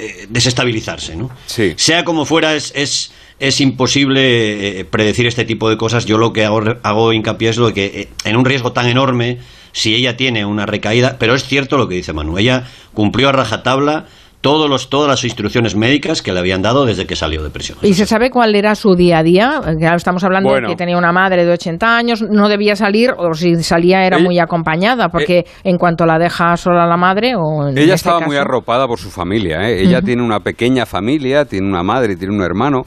eh, 0.01 0.27
desestabilizarse. 0.29 1.15
¿no? 1.15 1.31
Sí. 1.47 1.75
Sea 1.77 2.05
como 2.05 2.25
fuera, 2.25 2.57
es, 2.57 2.73
es, 2.75 3.13
es 3.39 3.61
imposible 3.61 4.81
eh, 4.81 4.85
predecir 4.85 5.29
este 5.29 5.45
tipo 5.45 5.71
de 5.71 5.77
cosas. 5.77 6.05
Yo 6.05 6.19
lo 6.19 6.33
que 6.33 6.45
hago, 6.45 6.63
hago 6.83 7.13
hincapié 7.13 7.51
es 7.51 7.59
lo 7.59 7.69
de 7.69 7.75
que 7.75 8.09
en 8.25 8.37
un 8.37 8.45
riesgo 8.45 8.73
tan 8.73 8.89
enorme, 8.89 9.39
si 9.71 9.95
ella 9.95 10.17
tiene 10.17 10.45
una 10.47 10.67
recaída, 10.67 11.15
pero 11.21 11.37
es 11.37 11.45
cierto 11.45 11.77
lo 11.77 11.87
que 11.87 11.95
dice 11.95 12.13
Manu, 12.13 12.39
ella 12.39 12.65
cumplió 12.93 13.29
a 13.29 13.33
rajatabla 13.33 14.07
todos 14.47 14.71
los, 14.71 14.89
todas 14.89 15.09
las 15.09 15.25
instrucciones 15.25 15.75
médicas 15.75 16.23
que 16.23 16.33
le 16.33 16.39
habían 16.39 16.63
dado 16.63 16.85
desde 16.85 17.05
que 17.05 17.17
salió 17.17 17.43
de 17.43 17.51
prisión. 17.51 17.79
¿Y 17.83 17.95
se 17.95 18.07
sabe 18.07 18.31
cuál 18.31 18.55
era 18.55 18.77
su 18.77 18.95
día 18.95 19.19
a 19.19 19.23
día? 19.25 19.61
estamos 19.97 20.23
hablando 20.23 20.55
de 20.55 20.63
que 20.69 20.77
tenía 20.77 20.97
una 20.97 21.11
madre 21.11 21.45
de 21.45 21.53
80 21.53 21.97
años, 21.97 22.23
no 22.23 22.49
debía 22.49 22.77
salir, 22.77 23.11
o 23.19 23.35
si 23.35 23.57
salía 23.65 24.07
era 24.07 24.21
muy 24.21 24.39
acompañada, 24.39 25.09
porque 25.09 25.39
eh, 25.39 25.47
en 25.65 25.79
cuanto 25.79 26.07
la 26.07 26.17
deja 26.17 26.57
sola 26.57 26.87
la 26.87 26.97
madre... 26.97 27.35
O 27.35 27.67
ella 27.71 27.81
este 27.81 27.95
estaba 27.95 28.21
muy 28.21 28.37
arropada 28.37 28.87
por 28.87 29.01
su 29.01 29.11
familia, 29.11 29.69
¿eh? 29.69 29.83
ella 29.83 30.01
tiene 30.01 30.23
una 30.23 30.39
pequeña 30.39 30.87
familia, 30.87 31.45
tiene 31.45 31.67
una 31.67 31.83
madre, 31.83 32.13
y 32.13 32.17
tiene 32.17 32.33
un 32.33 32.43
hermano, 32.43 32.83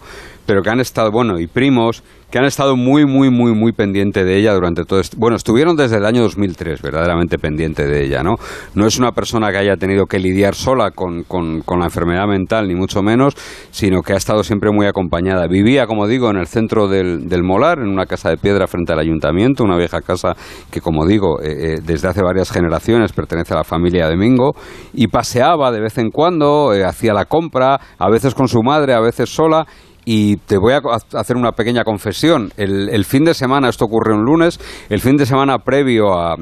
pero 0.49 0.63
que 0.63 0.71
han 0.71 0.79
estado, 0.79 1.11
bueno, 1.11 1.39
y 1.39 1.45
primos, 1.45 2.03
que 2.31 2.39
han 2.39 2.45
estado 2.45 2.75
muy, 2.75 3.05
muy, 3.05 3.29
muy, 3.29 3.53
muy 3.53 3.71
pendiente 3.71 4.23
de 4.23 4.35
ella 4.35 4.51
durante 4.55 4.83
todo 4.83 4.99
este... 4.99 5.15
Bueno, 5.15 5.35
estuvieron 5.35 5.75
desde 5.75 5.97
el 5.97 6.05
año 6.07 6.23
2003 6.23 6.81
verdaderamente 6.81 7.37
pendiente 7.37 7.85
de 7.85 8.03
ella, 8.03 8.23
¿no? 8.23 8.37
No 8.73 8.87
es 8.87 8.97
una 8.97 9.11
persona 9.11 9.51
que 9.51 9.57
haya 9.57 9.75
tenido 9.77 10.07
que 10.07 10.17
lidiar 10.17 10.55
sola 10.55 10.89
con, 10.89 11.21
con, 11.21 11.61
la 11.77 11.85
enfermedad 11.85 12.25
mental, 12.25 12.67
ni 12.67 12.73
mucho 12.73 13.03
menos, 13.03 13.35
sino 13.69 14.01
que 14.01 14.13
ha 14.13 14.17
estado 14.17 14.43
siempre 14.43 14.71
muy 14.71 14.87
acompañada. 14.87 15.45
Vivía, 15.45 15.85
como 15.85 16.07
digo, 16.07 16.31
en 16.31 16.37
el 16.37 16.47
centro 16.47 16.87
del, 16.87 17.29
del 17.29 17.43
Molar, 17.43 17.77
en 17.77 17.87
una 17.87 18.07
casa 18.07 18.31
de 18.31 18.37
piedra 18.37 18.65
frente 18.65 18.91
al 18.93 18.99
ayuntamiento, 18.99 19.63
una 19.63 19.77
vieja 19.77 20.01
casa 20.01 20.33
que, 20.71 20.81
como 20.81 21.05
digo, 21.05 21.39
eh, 21.43 21.75
eh, 21.75 21.75
desde 21.83 22.07
hace 22.07 22.23
varias 22.23 22.51
generaciones 22.51 23.13
pertenece 23.13 23.53
a 23.53 23.57
la 23.57 23.63
familia 23.63 24.07
de 24.07 24.17
Mingo, 24.17 24.55
y 24.93 25.09
paseaba 25.09 25.71
de 25.71 25.79
vez 25.79 25.99
en 25.99 26.09
cuando, 26.09 26.73
eh, 26.73 26.83
hacía 26.83 27.13
la 27.13 27.25
compra, 27.25 27.79
a 27.99 28.09
veces 28.09 28.33
con 28.33 28.47
su 28.47 28.63
madre, 28.63 28.95
a 28.95 28.99
veces 28.99 29.29
sola, 29.29 29.67
y 30.05 30.37
te 30.37 30.57
voy 30.57 30.73
a 30.73 30.81
hacer 31.19 31.35
una 31.35 31.51
pequeña 31.51 31.83
confesión. 31.83 32.51
El, 32.57 33.05
fin 33.05 33.23
de 33.25 33.33
semana, 33.33 33.69
esto 33.69 33.85
ocurrió 33.85 34.15
un 34.15 34.23
lunes, 34.23 34.59
el 34.89 34.99
fin 34.99 35.17
de 35.17 35.25
semana 35.25 35.59
previo 35.59 36.13
a, 36.13 36.35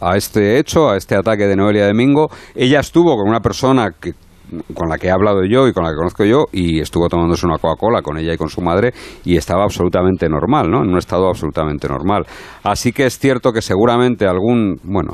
a, 0.00 0.16
este 0.16 0.58
hecho, 0.58 0.90
a 0.90 0.96
este 0.96 1.16
ataque 1.16 1.46
de 1.46 1.56
Noelia 1.56 1.86
Domingo, 1.86 2.28
ella 2.54 2.80
estuvo 2.80 3.16
con 3.16 3.28
una 3.28 3.40
persona 3.40 3.92
que 4.00 4.14
con 4.74 4.88
la 4.88 4.98
que 4.98 5.08
he 5.08 5.10
hablado 5.10 5.44
yo 5.44 5.66
y 5.66 5.72
con 5.72 5.84
la 5.84 5.90
que 5.90 5.96
conozco 5.96 6.24
yo 6.24 6.44
y 6.52 6.80
estuvo 6.80 7.08
tomándose 7.08 7.46
una 7.46 7.58
Coca-Cola 7.58 8.02
con 8.02 8.18
ella 8.18 8.34
y 8.34 8.36
con 8.36 8.48
su 8.48 8.60
madre 8.60 8.92
y 9.24 9.36
estaba 9.36 9.64
absolutamente 9.64 10.28
normal, 10.28 10.70
¿no? 10.70 10.82
En 10.82 10.90
un 10.90 10.98
estado 10.98 11.28
absolutamente 11.28 11.88
normal. 11.88 12.24
Así 12.62 12.92
que 12.92 13.06
es 13.06 13.18
cierto 13.18 13.52
que 13.52 13.62
seguramente 13.62 14.26
algún, 14.26 14.76
bueno, 14.84 15.12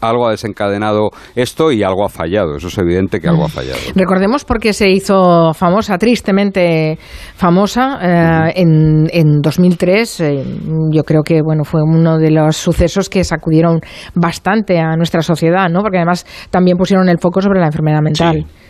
algo 0.00 0.28
ha 0.28 0.30
desencadenado 0.30 1.10
esto 1.34 1.72
y 1.72 1.82
algo 1.82 2.04
ha 2.04 2.08
fallado. 2.08 2.56
Eso 2.56 2.68
es 2.68 2.78
evidente 2.78 3.20
que 3.20 3.28
algo 3.28 3.44
ha 3.44 3.48
fallado. 3.48 3.78
Recordemos 3.94 4.44
porque 4.44 4.72
se 4.72 4.88
hizo 4.90 5.52
famosa, 5.54 5.98
tristemente 5.98 6.98
famosa, 7.34 7.98
eh, 8.02 8.52
en, 8.56 9.08
en 9.12 9.40
2003. 9.40 10.20
Eh, 10.20 10.44
yo 10.92 11.02
creo 11.04 11.22
que, 11.22 11.40
bueno, 11.42 11.64
fue 11.64 11.82
uno 11.82 12.18
de 12.18 12.30
los 12.30 12.56
sucesos 12.56 13.08
que 13.08 13.24
sacudieron 13.24 13.80
bastante 14.14 14.78
a 14.78 14.96
nuestra 14.96 15.22
sociedad, 15.22 15.68
¿no? 15.68 15.82
Porque 15.82 15.98
además 15.98 16.26
también 16.50 16.76
pusieron 16.76 17.08
el 17.08 17.18
foco 17.18 17.40
sobre 17.40 17.60
la 17.60 17.66
enfermedad 17.66 18.00
mental. 18.02 18.44
Sí, 18.46 18.68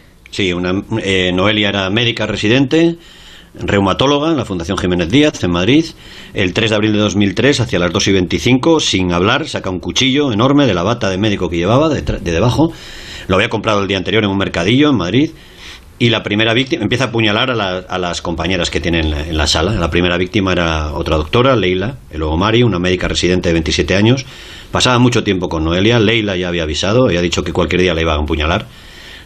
una, 0.54 0.82
eh, 1.02 1.32
Noelia 1.34 1.68
era 1.68 1.90
médica 1.90 2.26
residente, 2.26 2.96
reumatóloga 3.54 4.30
en 4.30 4.36
la 4.36 4.44
Fundación 4.44 4.78
Jiménez 4.78 5.10
Díaz, 5.10 5.42
en 5.42 5.50
Madrid. 5.50 5.84
El 6.34 6.52
3 6.52 6.70
de 6.70 6.76
abril 6.76 6.92
de 6.92 6.98
2003, 6.98 7.60
hacia 7.60 7.78
las 7.78 7.92
2 7.92 8.08
y 8.08 8.12
25, 8.12 8.80
sin 8.80 9.12
hablar, 9.12 9.48
saca 9.48 9.70
un 9.70 9.80
cuchillo 9.80 10.32
enorme 10.32 10.66
de 10.66 10.74
la 10.74 10.82
bata 10.82 11.10
de 11.10 11.18
médico 11.18 11.48
que 11.48 11.56
llevaba, 11.56 11.88
de, 11.88 12.02
debajo. 12.02 12.72
Lo 13.26 13.36
había 13.36 13.48
comprado 13.48 13.82
el 13.82 13.88
día 13.88 13.98
anterior 13.98 14.24
en 14.24 14.30
un 14.30 14.38
mercadillo 14.38 14.90
en 14.90 14.96
Madrid. 14.96 15.30
y 16.00 16.10
la 16.10 16.22
primera 16.22 16.54
víctima 16.54 16.84
empieza 16.84 17.06
a 17.06 17.06
apuñalar 17.08 17.50
a, 17.50 17.98
las 17.98 18.22
compañeras 18.22 18.70
que 18.70 18.78
tienen 18.78 19.12
en 19.12 19.36
la, 19.36 19.48
sala. 19.48 19.72
La 19.72 19.90
primera 19.90 20.16
víctima 20.16 20.52
era 20.52 20.92
otra 20.92 21.16
doctora, 21.16 21.56
Leila, 21.56 21.96
y 22.14 22.18
luego 22.18 22.36
Mari, 22.36 22.62
una 22.62 22.78
médica 22.78 23.08
residente 23.08 23.48
de 23.48 23.54
27 23.54 23.96
años. 23.96 24.24
Pasaba 24.70 25.00
mucho 25.00 25.24
tiempo 25.24 25.48
con 25.48 25.64
Noelia. 25.64 25.98
Leila 25.98 26.36
ya 26.36 26.46
había 26.46 26.62
avisado, 26.62 27.06
había 27.06 27.20
dicho 27.20 27.42
que 27.42 27.52
cualquier 27.52 27.82
día 27.82 27.94
la 27.94 28.00
iba 28.00 28.14
a 28.14 28.22
apuñalar. 28.22 28.66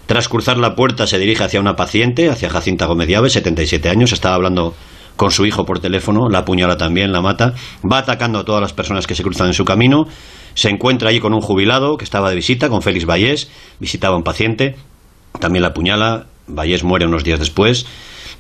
Tras 0.06 0.28
cruzar 0.28 0.58
la 0.58 0.74
puerta 0.74 1.06
se 1.06 1.18
dirige 1.18 1.44
hacia 1.44 1.60
una 1.60 1.74
paciente, 1.74 2.28
hacia 2.28 2.50
Jacinta 2.50 2.86
Gómez 2.86 3.08
Llave, 3.08 3.30
77 3.30 3.88
años. 3.88 4.12
Estaba 4.12 4.34
hablando 4.34 4.74
con 5.16 5.30
su 5.30 5.46
hijo 5.46 5.64
por 5.64 5.78
teléfono, 5.78 6.28
la 6.28 6.40
apuñala 6.40 6.76
también, 6.76 7.12
la 7.12 7.20
mata. 7.20 7.54
Va 7.90 7.98
atacando 7.98 8.40
a 8.40 8.44
todas 8.44 8.60
las 8.60 8.72
personas 8.72 9.06
que 9.06 9.14
se 9.14 9.22
cruzan 9.22 9.48
en 9.48 9.54
su 9.54 9.64
camino. 9.64 10.06
Se 10.54 10.68
encuentra 10.68 11.10
allí 11.10 11.20
con 11.20 11.32
un 11.32 11.40
jubilado 11.40 11.96
que 11.96 12.04
estaba 12.04 12.28
de 12.30 12.36
visita, 12.36 12.68
con 12.68 12.82
Félix 12.82 13.06
Vallés. 13.06 13.50
Visitaba 13.78 14.14
a 14.14 14.18
un 14.18 14.24
paciente. 14.24 14.76
También 15.38 15.62
la 15.62 15.68
apuñala, 15.68 16.26
Vallés 16.46 16.84
muere 16.84 17.06
unos 17.06 17.24
días 17.24 17.38
después. 17.38 17.86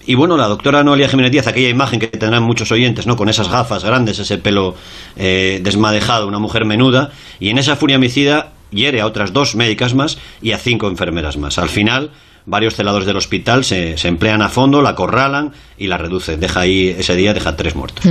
Y 0.04 0.16
bueno, 0.16 0.36
la 0.36 0.48
doctora 0.48 0.82
Noelia 0.82 1.08
Jiménez 1.08 1.30
Díaz, 1.30 1.46
aquella 1.46 1.68
imagen 1.68 2.00
que 2.00 2.08
tendrán 2.08 2.42
muchos 2.42 2.72
oyentes, 2.72 3.06
¿no? 3.06 3.16
Con 3.16 3.28
esas 3.28 3.48
gafas 3.48 3.84
grandes, 3.84 4.18
ese 4.18 4.36
pelo 4.38 4.74
eh, 5.16 5.60
desmadejado, 5.62 6.26
una 6.26 6.40
mujer 6.40 6.64
menuda, 6.64 7.12
y 7.38 7.50
en 7.50 7.58
esa 7.58 7.76
furia 7.76 7.96
homicida 7.96 8.51
hiere 8.72 9.00
a 9.00 9.06
otras 9.06 9.32
dos 9.32 9.54
médicas 9.54 9.94
más 9.94 10.18
y 10.40 10.52
a 10.52 10.58
cinco 10.58 10.88
enfermeras 10.88 11.36
más. 11.36 11.58
Al 11.58 11.68
final, 11.68 12.10
varios 12.46 12.74
celadores 12.74 13.06
del 13.06 13.16
hospital 13.16 13.64
se, 13.64 13.94
emplean 14.06 14.42
a 14.42 14.48
fondo, 14.48 14.82
la 14.82 14.90
acorralan 14.90 15.52
y 15.78 15.86
la 15.86 15.98
reducen. 15.98 16.40
Deja 16.40 16.60
ahí, 16.60 16.88
ese 16.88 17.14
día 17.16 17.34
deja 17.34 17.56
tres 17.56 17.74
muertos. 17.74 18.04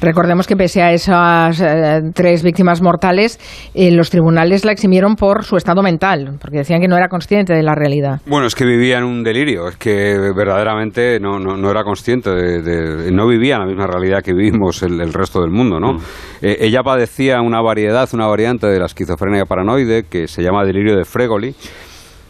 Recordemos 0.00 0.46
que 0.46 0.56
pese 0.56 0.82
a 0.82 0.92
esas 0.92 1.60
eh, 1.60 2.00
tres 2.14 2.42
víctimas 2.42 2.82
mortales, 2.82 3.38
eh, 3.74 3.90
los 3.90 4.10
tribunales 4.10 4.64
la 4.64 4.72
eximieron 4.72 5.16
por 5.16 5.44
su 5.44 5.56
estado 5.56 5.82
mental, 5.82 6.38
porque 6.40 6.58
decían 6.58 6.80
que 6.80 6.88
no 6.88 6.96
era 6.96 7.08
consciente 7.08 7.54
de 7.54 7.62
la 7.62 7.74
realidad. 7.74 8.20
Bueno, 8.26 8.46
es 8.46 8.54
que 8.54 8.64
vivía 8.64 8.98
en 8.98 9.04
un 9.04 9.22
delirio, 9.22 9.68
es 9.68 9.76
que 9.76 10.16
verdaderamente 10.36 11.18
no, 11.20 11.38
no, 11.38 11.70
era 11.70 11.82
consciente, 11.82 12.30
de, 12.30 13.10
no 13.12 13.26
vivía 13.26 13.54
en 13.56 13.60
la 13.60 13.66
misma 13.66 13.86
realidad 13.86 14.22
que 14.22 14.32
vivimos 14.32 14.82
el, 14.82 15.12
resto 15.12 15.40
del 15.40 15.50
mundo, 15.50 15.80
¿no? 15.80 15.94
Mm. 15.94 16.00
Eh, 16.42 16.56
ella 16.60 16.82
padecía 16.82 17.40
una 17.40 17.60
variedad, 17.60 18.08
una 18.12 18.26
variante 18.26 18.66
de 18.66 18.78
la 18.78 18.86
esquizofrenia 18.86 19.44
paranoide 19.46 20.04
que 20.04 20.28
se 20.28 20.42
llama 20.42 20.64
delirio 20.64 20.96
de 20.96 21.04
Fregoli 21.04 21.54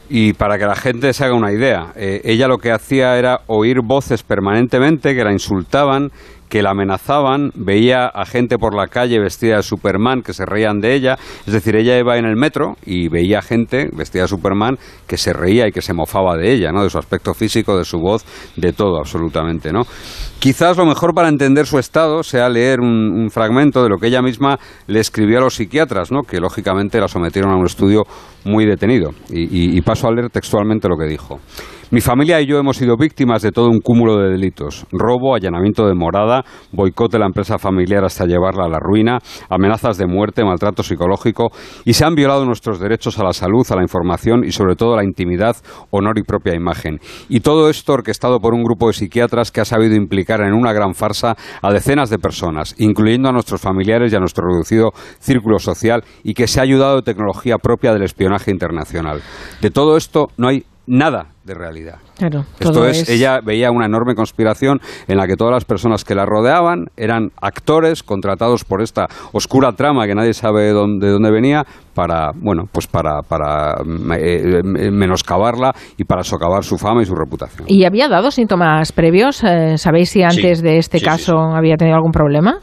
y 0.09 0.33
para 0.33 0.59
que 0.59 0.67
la 0.67 0.75
gente 0.75 1.13
se 1.13 1.25
haga 1.25 1.35
una 1.35 1.53
idea, 1.53 1.93
eh, 1.97 2.21
ella 2.25 2.49
lo 2.49 2.59
que 2.59 2.73
hacía 2.73 3.19
era 3.19 3.43
oír 3.47 3.81
voces 3.81 4.23
permanentemente 4.23 5.15
que 5.15 5.25
la 5.25 5.33
insultaban, 5.33 6.11
que 6.49 6.63
la 6.63 6.71
amenazaban, 6.71 7.51
veía 7.55 8.07
a 8.07 8.25
gente 8.27 8.59
por 8.59 8.75
la 8.75 8.89
calle 8.89 9.19
vestida 9.21 9.57
de 9.57 9.63
Superman 9.63 10.23
que 10.23 10.33
se 10.33 10.47
reían 10.47 10.81
de 10.81 10.95
ella, 10.95 11.17
es 11.47 11.53
decir, 11.53 11.77
ella 11.77 11.99
iba 11.99 12.19
en 12.19 12.25
el 12.25 12.37
metro 12.37 12.77
y 12.85 13.09
veía 13.09 13.43
gente 13.43 13.89
vestida 13.93 14.23
de 14.23 14.29
Superman 14.29 14.79
que 15.07 15.17
se 15.17 15.33
reía 15.33 15.69
y 15.69 15.73
que 15.73 15.83
se 15.83 15.93
mofaba 15.93 16.37
de 16.37 16.53
ella, 16.53 16.73
¿no? 16.73 16.83
De 16.83 16.91
su 16.91 16.99
aspecto 16.99 17.35
físico, 17.35 17.77
de 17.77 17.85
su 17.85 17.99
voz, 17.99 18.25
de 18.57 18.73
todo 18.73 18.99
absolutamente, 18.99 19.73
¿no? 19.73 19.83
Quizás 20.39 20.77
lo 20.77 20.87
mejor 20.87 21.15
para 21.15 21.29
entender 21.29 21.67
su 21.67 21.79
estado 21.79 22.23
sea 22.23 22.49
leer 22.49 22.81
un, 22.81 23.29
fragmento 23.31 23.83
de 23.83 23.89
lo 23.89 23.99
que 23.99 24.07
ella 24.07 24.23
misma 24.23 24.59
le 24.87 25.01
escribió 25.01 25.39
a 25.39 25.41
los 25.43 25.55
psiquiatras, 25.55 26.13
¿no? 26.13 26.23
que 26.23 26.39
lógicamente 26.39 27.01
la 27.01 27.09
sometieron 27.09 27.51
a 27.51 27.57
un 27.57 27.67
estudio 27.67 28.05
muy 28.45 28.65
detenido. 28.65 29.11
y 29.31 29.81
paso 29.83 30.07
a 30.07 30.13
leer 30.13 30.31
textualmente 30.31 30.89
lo 30.89 30.97
que 30.97 31.07
dijo. 31.07 31.41
Mi 31.91 32.03
familia 32.03 32.39
y 32.39 32.47
yo 32.47 32.59
hemos 32.59 32.77
sido 32.77 32.99
víctimas 32.99 33.41
de 33.41 33.51
todo 33.51 33.71
un 33.71 33.81
cúmulo 33.81 34.19
de 34.19 34.29
delitos. 34.29 34.85
Robo, 34.93 35.35
allanamiento 35.35 35.87
de 35.87 35.95
morada, 35.95 36.45
boicot 36.71 37.11
de 37.11 37.19
la 37.19 37.25
empresa 37.25 37.57
familiar 37.57 38.05
hasta 38.05 38.27
llevarla 38.27 38.67
a 38.67 38.69
la 38.69 38.79
ruina, 38.79 39.21
amenazas 39.49 39.97
de 39.97 40.07
muerte, 40.07 40.45
maltrato 40.45 40.83
psicológico 40.83 41.49
y 41.87 41.95
se 41.95 42.05
han 42.05 42.15
violado 42.15 42.45
nuestros 42.45 42.79
derechos 42.79 43.19
a 43.19 43.25
la 43.25 43.33
salud, 43.33 43.67
a 43.71 43.77
la 43.77 43.81
información 43.81 44.45
y 44.45 44.53
sobre 44.53 44.77
todo 44.77 44.93
a 44.93 44.97
la 44.99 45.05
intimidad, 45.05 45.57
honor 45.89 46.19
y 46.19 46.25
propia 46.25 46.55
imagen. 46.55 46.99
Y 47.31 47.41
todo 47.41 47.71
esto 47.71 47.95
orquestado 47.95 48.39
por 48.39 48.53
un 48.53 48.65
grupo 48.65 48.89
de 48.89 48.93
psiquiatras 48.93 49.51
que 49.51 49.63
ha 49.63 49.65
sabido 49.65 49.95
implicar 49.95 50.43
en 50.43 50.53
una 50.53 50.75
gran 50.75 50.93
farsa 50.93 51.37
a 51.63 51.73
decenas 51.73 52.11
de 52.11 52.19
personas, 52.19 52.75
incluyendo 52.77 53.31
a 53.31 53.33
nuestros 53.33 53.63
familiares 53.63 54.13
y 54.13 54.17
a 54.17 54.21
nuestro 54.21 54.47
reducido 54.47 54.91
círculo 55.21 55.59
social 55.59 56.05
y 56.23 56.35
que 56.35 56.49
se 56.49 56.61
ha 56.61 56.65
ayudado 56.65 56.97
de 56.97 57.03
tecnología 57.03 57.57
propia 57.57 57.95
del 57.95 58.03
espionaje 58.03 58.51
internacional. 58.51 59.23
De 59.63 59.71
todo 59.71 59.97
esto 59.97 60.27
no 60.37 60.49
hay 60.49 60.65
nada 60.89 61.29
de 61.45 61.55
realidad. 61.55 61.99
Esto 62.59 62.87
es, 62.87 63.09
ella 63.09 63.41
veía 63.45 63.71
una 63.71 63.87
enorme 63.87 64.15
conspiración 64.15 64.81
en 65.07 65.17
la 65.19 65.27
que 65.27 65.37
todas 65.37 65.53
las 65.53 65.65
personas 65.65 66.05
que 66.05 66.15
la 66.15 66.27
rodeaban 66.27 66.87
eran 66.97 67.31
actores 67.41 68.03
contratados 68.03 68.65
por 68.65 68.83
esta 68.83 69.07
oscura 69.33 69.73
trama 69.73 70.07
que 70.07 70.15
nadie 70.15 70.35
sabe 70.35 70.65
de 70.65 70.73
dónde, 70.73 71.31
venía 71.31 71.65
para, 71.95 72.31
bueno, 72.35 72.65
pues 72.73 72.87
para, 72.87 73.21
para 73.23 73.75
eh, 74.19 74.61
eh, 74.61 74.91
menoscabarla 74.91 75.73
y 75.97 76.05
para 76.05 76.25
socavar 76.25 76.65
su 76.65 76.77
fama 76.77 77.03
y 77.03 77.07
su 77.07 77.15
reputación. 77.15 77.67
¿Y 77.69 77.85
había 77.85 78.09
dado 78.09 78.31
síntomas 78.31 78.93
previos? 78.93 79.45
Eh, 79.45 79.79
¿Sabéis 79.79 80.11
si 80.11 80.23
antes 80.23 80.63
de 80.63 80.79
este 80.79 81.01
caso 81.01 81.37
había 81.39 81.77
tenido 81.77 81.97
algún 81.97 82.13
problema? 82.13 82.61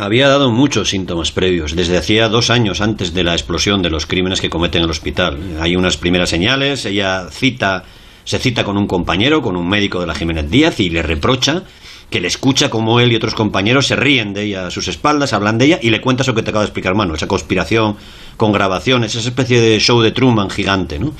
Había 0.00 0.28
dado 0.28 0.52
muchos 0.52 0.90
síntomas 0.90 1.32
previos, 1.32 1.74
desde 1.74 1.98
hacía 1.98 2.28
dos 2.28 2.50
años 2.50 2.80
antes 2.80 3.14
de 3.14 3.24
la 3.24 3.32
explosión 3.32 3.82
de 3.82 3.90
los 3.90 4.06
crímenes 4.06 4.40
que 4.40 4.48
cometen 4.48 4.82
en 4.82 4.84
el 4.84 4.90
hospital. 4.92 5.36
Hay 5.60 5.74
unas 5.74 5.96
primeras 5.96 6.30
señales, 6.30 6.84
ella 6.84 7.26
cita, 7.32 7.82
se 8.22 8.38
cita 8.38 8.62
con 8.62 8.78
un 8.78 8.86
compañero, 8.86 9.42
con 9.42 9.56
un 9.56 9.68
médico 9.68 10.00
de 10.00 10.06
la 10.06 10.14
Jiménez 10.14 10.48
Díaz, 10.48 10.78
y 10.78 10.90
le 10.90 11.02
reprocha 11.02 11.64
que 12.10 12.20
le 12.20 12.28
escucha 12.28 12.70
como 12.70 13.00
él 13.00 13.10
y 13.10 13.16
otros 13.16 13.34
compañeros 13.34 13.88
se 13.88 13.96
ríen 13.96 14.34
de 14.34 14.44
ella 14.44 14.68
a 14.68 14.70
sus 14.70 14.86
espaldas, 14.86 15.32
hablan 15.32 15.58
de 15.58 15.64
ella 15.64 15.78
y 15.82 15.90
le 15.90 16.00
cuenta 16.00 16.22
eso 16.22 16.32
que 16.32 16.44
te 16.44 16.50
acabo 16.50 16.62
de 16.62 16.68
explicar, 16.68 16.94
mano, 16.94 17.16
esa 17.16 17.26
conspiración 17.26 17.96
con 18.36 18.52
grabaciones, 18.52 19.16
esa 19.16 19.28
especie 19.28 19.60
de 19.60 19.80
show 19.80 20.00
de 20.00 20.12
Truman 20.12 20.48
gigante, 20.48 21.00
¿no? 21.00 21.12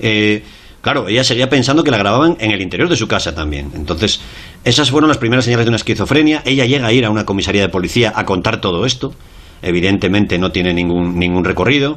Eh, 0.00 0.42
Claro, 0.84 1.08
ella 1.08 1.24
seguía 1.24 1.48
pensando 1.48 1.82
que 1.82 1.90
la 1.90 1.96
grababan 1.96 2.36
en 2.40 2.50
el 2.50 2.60
interior 2.60 2.90
de 2.90 2.96
su 2.96 3.08
casa 3.08 3.34
también. 3.34 3.70
Entonces, 3.74 4.20
esas 4.64 4.90
fueron 4.90 5.08
las 5.08 5.16
primeras 5.16 5.46
señales 5.46 5.64
de 5.64 5.70
una 5.70 5.78
esquizofrenia. 5.78 6.42
Ella 6.44 6.66
llega 6.66 6.86
a 6.86 6.92
ir 6.92 7.06
a 7.06 7.10
una 7.10 7.24
comisaría 7.24 7.62
de 7.62 7.70
policía 7.70 8.12
a 8.14 8.26
contar 8.26 8.60
todo 8.60 8.84
esto. 8.84 9.14
Evidentemente 9.62 10.38
no 10.38 10.52
tiene 10.52 10.74
ningún, 10.74 11.18
ningún 11.18 11.42
recorrido. 11.42 11.96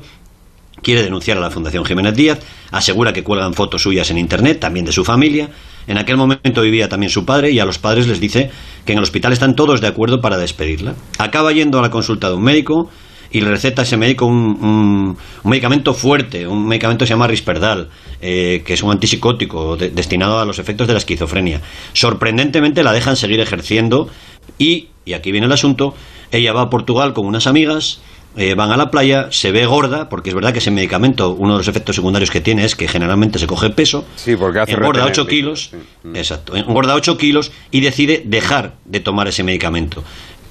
Quiere 0.81 1.03
denunciar 1.03 1.37
a 1.37 1.41
la 1.41 1.51
Fundación 1.51 1.83
Jiménez 1.83 2.15
Díaz. 2.15 2.39
Asegura 2.71 3.11
que 3.11 3.23
cuelgan 3.23 3.53
fotos 3.53 3.81
suyas 3.81 4.09
en 4.09 4.19
Internet, 4.19 4.61
también 4.61 4.85
de 4.85 4.93
su 4.93 5.03
familia. 5.03 5.49
En 5.85 5.97
aquel 5.97 6.15
momento 6.15 6.61
vivía 6.61 6.87
también 6.87 7.09
su 7.09 7.25
padre 7.25 7.51
y 7.51 7.59
a 7.59 7.65
los 7.65 7.79
padres 7.79 8.07
les 8.07 8.21
dice 8.21 8.51
que 8.85 8.93
en 8.93 8.99
el 8.99 9.03
hospital 9.03 9.33
están 9.33 9.57
todos 9.57 9.81
de 9.81 9.87
acuerdo 9.87 10.21
para 10.21 10.37
despedirla. 10.37 10.93
Acaba 11.17 11.51
yendo 11.51 11.77
a 11.79 11.81
la 11.81 11.89
consulta 11.89 12.29
de 12.29 12.35
un 12.35 12.43
médico 12.43 12.89
y 13.31 13.41
le 13.41 13.49
receta 13.49 13.81
a 13.81 13.85
ese 13.85 13.97
médico 13.97 14.25
un, 14.25 15.17
medicamento 15.43 15.93
fuerte, 15.93 16.47
un 16.47 16.67
medicamento 16.67 17.03
que 17.03 17.07
se 17.07 17.13
llama 17.13 17.27
Risperdal, 17.27 17.89
eh, 18.21 18.63
que 18.65 18.73
es 18.73 18.83
un 18.83 18.91
antipsicótico 18.91 19.77
destinado 19.77 20.39
a 20.39 20.45
los 20.45 20.59
efectos 20.59 20.87
de 20.87 20.93
la 20.93 20.99
esquizofrenia. 20.99 21.61
Sorprendentemente 21.93 22.83
la 22.83 22.93
dejan 22.93 23.15
seguir 23.15 23.39
ejerciendo 23.39 24.09
y, 24.57 24.89
y 25.05 25.13
aquí 25.13 25.31
viene 25.31 25.47
el 25.47 25.53
asunto, 25.53 25.93
ella 26.31 26.53
va 26.53 26.63
a 26.63 26.69
Portugal 26.69 27.13
con 27.13 27.25
unas 27.25 27.47
amigas, 27.47 28.01
eh, 28.39 28.53
van 28.53 28.71
a 28.71 28.77
la 28.77 28.91
playa, 28.91 29.29
se 29.31 29.51
ve 29.51 29.65
gorda, 29.65 30.09
porque 30.09 30.29
es 30.29 30.35
verdad 30.35 30.53
que 30.53 30.59
ese 30.59 30.69
medicamento, 30.69 31.31
uno 31.31 31.53
de 31.53 31.57
los 31.57 31.67
efectos 31.67 31.95
secundarios 31.95 32.29
que 32.29 32.39
tiene 32.39 32.65
es 32.65 32.75
que 32.75 32.87
generalmente 32.87 33.39
se 33.39 33.47
coge 33.47 33.71
peso, 33.71 34.05
sí, 34.15 34.35
porque 34.35 34.59
hace 34.59 34.73
engorda 34.73 35.05
8 35.05 35.25
kilos, 35.25 35.71
exacto, 36.13 36.55
engorda 36.55 36.93
8 36.93 37.17
kilos 37.17 37.51
y 37.71 37.79
decide 37.81 38.21
dejar 38.23 38.75
de 38.85 38.99
tomar 38.99 39.27
ese 39.27 39.43
medicamento 39.43 40.03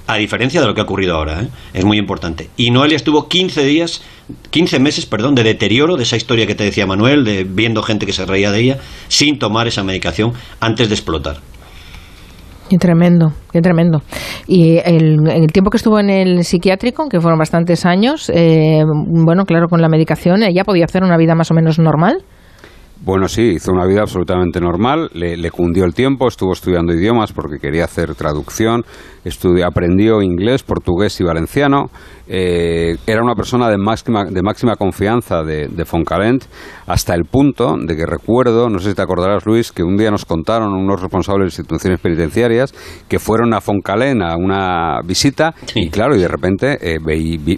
a 0.07 0.15
diferencia 0.15 0.61
de 0.61 0.67
lo 0.67 0.73
que 0.73 0.81
ha 0.81 0.85
ocurrido 0.85 1.15
ahora, 1.15 1.41
¿eh? 1.41 1.47
es 1.73 1.85
muy 1.85 1.97
importante. 1.97 2.49
Y 2.55 2.71
Noelia 2.71 2.95
estuvo 2.95 3.27
15 3.27 3.65
días, 3.65 4.01
15 4.49 4.79
meses, 4.79 5.05
perdón, 5.05 5.35
de 5.35 5.43
deterioro 5.43 5.97
de 5.97 6.03
esa 6.03 6.15
historia 6.15 6.47
que 6.47 6.55
te 6.55 6.63
decía 6.63 6.87
Manuel, 6.87 7.25
de 7.25 7.43
viendo 7.43 7.83
gente 7.83 8.05
que 8.05 8.13
se 8.13 8.25
reía 8.25 8.51
de 8.51 8.61
ella, 8.61 8.77
sin 9.09 9.37
tomar 9.37 9.67
esa 9.67 9.83
medicación 9.83 10.31
antes 10.61 10.87
de 10.87 10.95
explotar. 10.95 11.37
Qué 12.69 12.77
tremendo, 12.77 13.31
qué 13.51 13.61
tremendo. 13.61 14.01
Y 14.45 14.77
el, 14.77 15.27
el 15.29 15.47
tiempo 15.53 15.69
que 15.69 15.77
estuvo 15.77 15.99
en 15.99 16.09
el 16.09 16.43
psiquiátrico, 16.43 17.07
que 17.07 17.21
fueron 17.21 17.39
bastantes 17.39 17.85
años, 17.85 18.29
eh, 18.33 18.83
bueno, 18.85 19.45
claro, 19.45 19.67
con 19.67 19.81
la 19.81 19.87
medicación, 19.87 20.43
¿ella 20.43 20.63
podía 20.65 20.85
hacer 20.85 21.03
una 21.03 21.17
vida 21.17 21.33
más 21.33 21.49
o 21.51 21.53
menos 21.53 21.79
normal? 21.79 22.23
Bueno, 22.99 23.27
sí, 23.27 23.43
hizo 23.43 23.71
una 23.71 23.85
vida 23.85 24.01
absolutamente 24.01 24.59
normal, 24.59 25.09
le, 25.13 25.37
le, 25.37 25.51
cundió 25.51 25.85
el 25.85 25.93
tiempo, 25.93 26.27
estuvo 26.27 26.51
estudiando 26.51 26.93
idiomas 26.93 27.31
porque 27.31 27.59
quería 27.59 27.85
hacer 27.85 28.15
traducción, 28.15 28.83
estudió, 29.27 29.65
aprendió 29.65 30.21
inglés, 30.21 30.63
portugués 30.63 31.19
y 31.19 31.23
valenciano, 31.23 31.89
eh, 32.29 32.97
era 33.05 33.23
una 33.23 33.35
persona 33.35 33.69
de 33.69 33.77
máxima, 33.77 34.25
de 34.25 34.41
máxima 34.41 34.75
confianza 34.75 35.43
de, 35.43 35.67
de, 35.67 35.85
Foncalent, 35.85 36.43
hasta 36.85 37.13
el 37.13 37.23
punto 37.23 37.75
de 37.79 37.95
que 37.95 38.05
recuerdo, 38.05 38.69
no 38.69 38.79
sé 38.79 38.89
si 38.89 38.95
te 38.95 39.01
acordarás 39.01 39.45
Luis, 39.45 39.71
que 39.71 39.83
un 39.83 39.95
día 39.95 40.11
nos 40.11 40.25
contaron 40.25 40.73
unos 40.73 41.01
responsables 41.01 41.55
de 41.55 41.61
instituciones 41.61 41.99
penitenciarias 42.01 42.73
que 43.07 43.19
fueron 43.19 43.53
a 43.53 43.61
Foncalent 43.61 44.21
a 44.21 44.35
una 44.35 44.99
visita 45.05 45.53
y 45.75 45.89
claro, 45.89 46.15
y 46.15 46.19
de 46.19 46.27
repente 46.27 46.77
eh, 46.81 46.97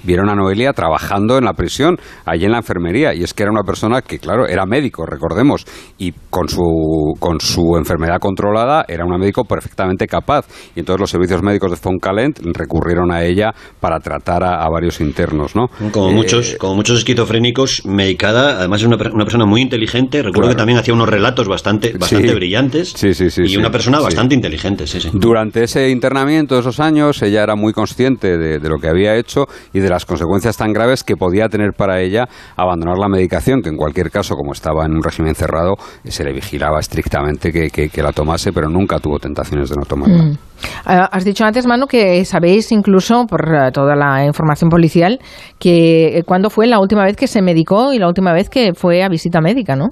vieron 0.04 0.30
a 0.30 0.36
Noelia 0.36 0.74
trabajando 0.74 1.38
en 1.38 1.46
la 1.46 1.54
prisión, 1.54 1.98
allí 2.26 2.46
en 2.46 2.52
la 2.52 2.58
enfermería, 2.58 3.14
y 3.14 3.24
es 3.24 3.34
que 3.34 3.44
era 3.44 3.52
una 3.52 3.64
persona 3.64 4.02
que, 4.02 4.20
claro, 4.20 4.48
era 4.48 4.66
médico, 4.66 5.06
recordemos. 5.06 5.66
Y 5.98 6.14
con 6.30 6.48
su, 6.48 7.16
con 7.20 7.40
su 7.40 7.76
enfermedad 7.78 8.20
controlada 8.20 8.86
era 8.88 9.06
una 9.06 9.18
médico 9.18 9.44
perfectamente 9.44 10.08
capaz. 10.08 10.48
Y 10.76 10.80
entonces 10.80 11.00
los 11.00 11.10
servicios 11.10 11.44
médicos 11.44 11.59
de 11.68 11.76
Foncalent 11.76 12.40
recurrieron 12.54 13.12
a 13.12 13.24
ella 13.24 13.54
para 13.80 14.00
tratar 14.00 14.44
a, 14.44 14.70
varios 14.70 15.02
internos, 15.02 15.56
¿no? 15.56 15.68
Como, 15.92 16.12
muchos, 16.12 16.56
como 16.60 16.76
muchos 16.76 17.00
esquizofrénicos, 17.00 17.86
medicada, 17.86 18.60
además 18.60 18.82
es 18.82 18.88
una, 18.88 18.98
una 19.12 19.26
persona 19.26 19.46
muy 19.46 19.62
inteligente, 19.62 20.22
recuerdo 20.22 20.50
que 20.50 20.56
también 20.56 20.78
hacía 20.78 20.94
unos 20.94 21.10
relatos 21.10 21.48
bastante, 21.48 21.94
bastante 21.98 22.34
brillantes 22.36 22.96
y 23.38 23.58
una 23.58 23.72
persona 23.72 24.00
bastante 24.00 24.36
inteligente. 24.36 24.86
Durante 25.14 25.64
ese 25.64 25.90
internamiento 25.90 26.56
de 26.56 26.62
esos 26.62 26.80
años, 26.80 27.22
ella 27.22 27.44
era 27.44 27.56
muy 27.56 27.74
consciente 27.74 28.38
de, 28.38 28.70
lo 28.70 28.78
que 28.78 28.88
había 28.88 29.16
hecho 29.16 29.46
y 29.74 29.80
de 29.80 29.90
las 29.90 30.06
consecuencias 30.06 30.58
tan 30.58 30.72
graves 30.74 31.04
que 31.04 31.16
podía 31.16 31.48
tener 31.50 31.72
para 31.74 32.02
ella 32.02 32.26
abandonar 32.56 32.98
la 32.98 33.08
medicación, 33.08 33.62
que 33.62 33.70
en 33.70 33.78
cualquier 33.78 34.12
caso, 34.12 34.36
como 34.36 34.54
estaba 34.54 34.86
en 34.86 34.94
un 34.94 35.04
régimen 35.04 35.36
cerrado, 35.36 35.76
se 36.06 36.24
le 36.24 36.34
vigilaba 36.34 36.80
estrictamente 36.80 37.52
que, 37.52 38.02
la 38.02 38.14
tomase, 38.14 38.54
pero 38.54 38.70
nunca 38.70 39.00
tuvo 39.00 39.20
tentaciones 39.20 39.70
de 39.70 39.76
no 39.76 39.86
tomarla. 39.86 40.24
Mm. 40.24 40.38
Ah, 40.86 41.10
has 41.12 41.24
dicho 41.24 41.46
antes, 41.50 41.66
Manu, 41.66 41.88
que 41.88 42.24
sabéis 42.26 42.72
incluso 42.72 43.26
por 43.28 43.42
eh, 43.54 43.72
toda 43.74 43.96
la 43.96 44.26
información 44.26 44.70
policial 44.70 45.20
que 45.60 46.20
eh, 46.20 46.24
cuándo 46.24 46.50
fue 46.50 46.68
la 46.68 46.80
última 46.80 47.04
vez 47.04 47.18
que 47.18 47.28
se 47.28 47.42
medicó 47.42 47.92
y 47.92 48.00
la 48.00 48.08
última 48.08 48.34
vez 48.34 48.50
que 48.50 48.74
fue 48.74 49.04
a 49.04 49.10
visita 49.10 49.42
médica, 49.42 49.76
¿no? 49.76 49.90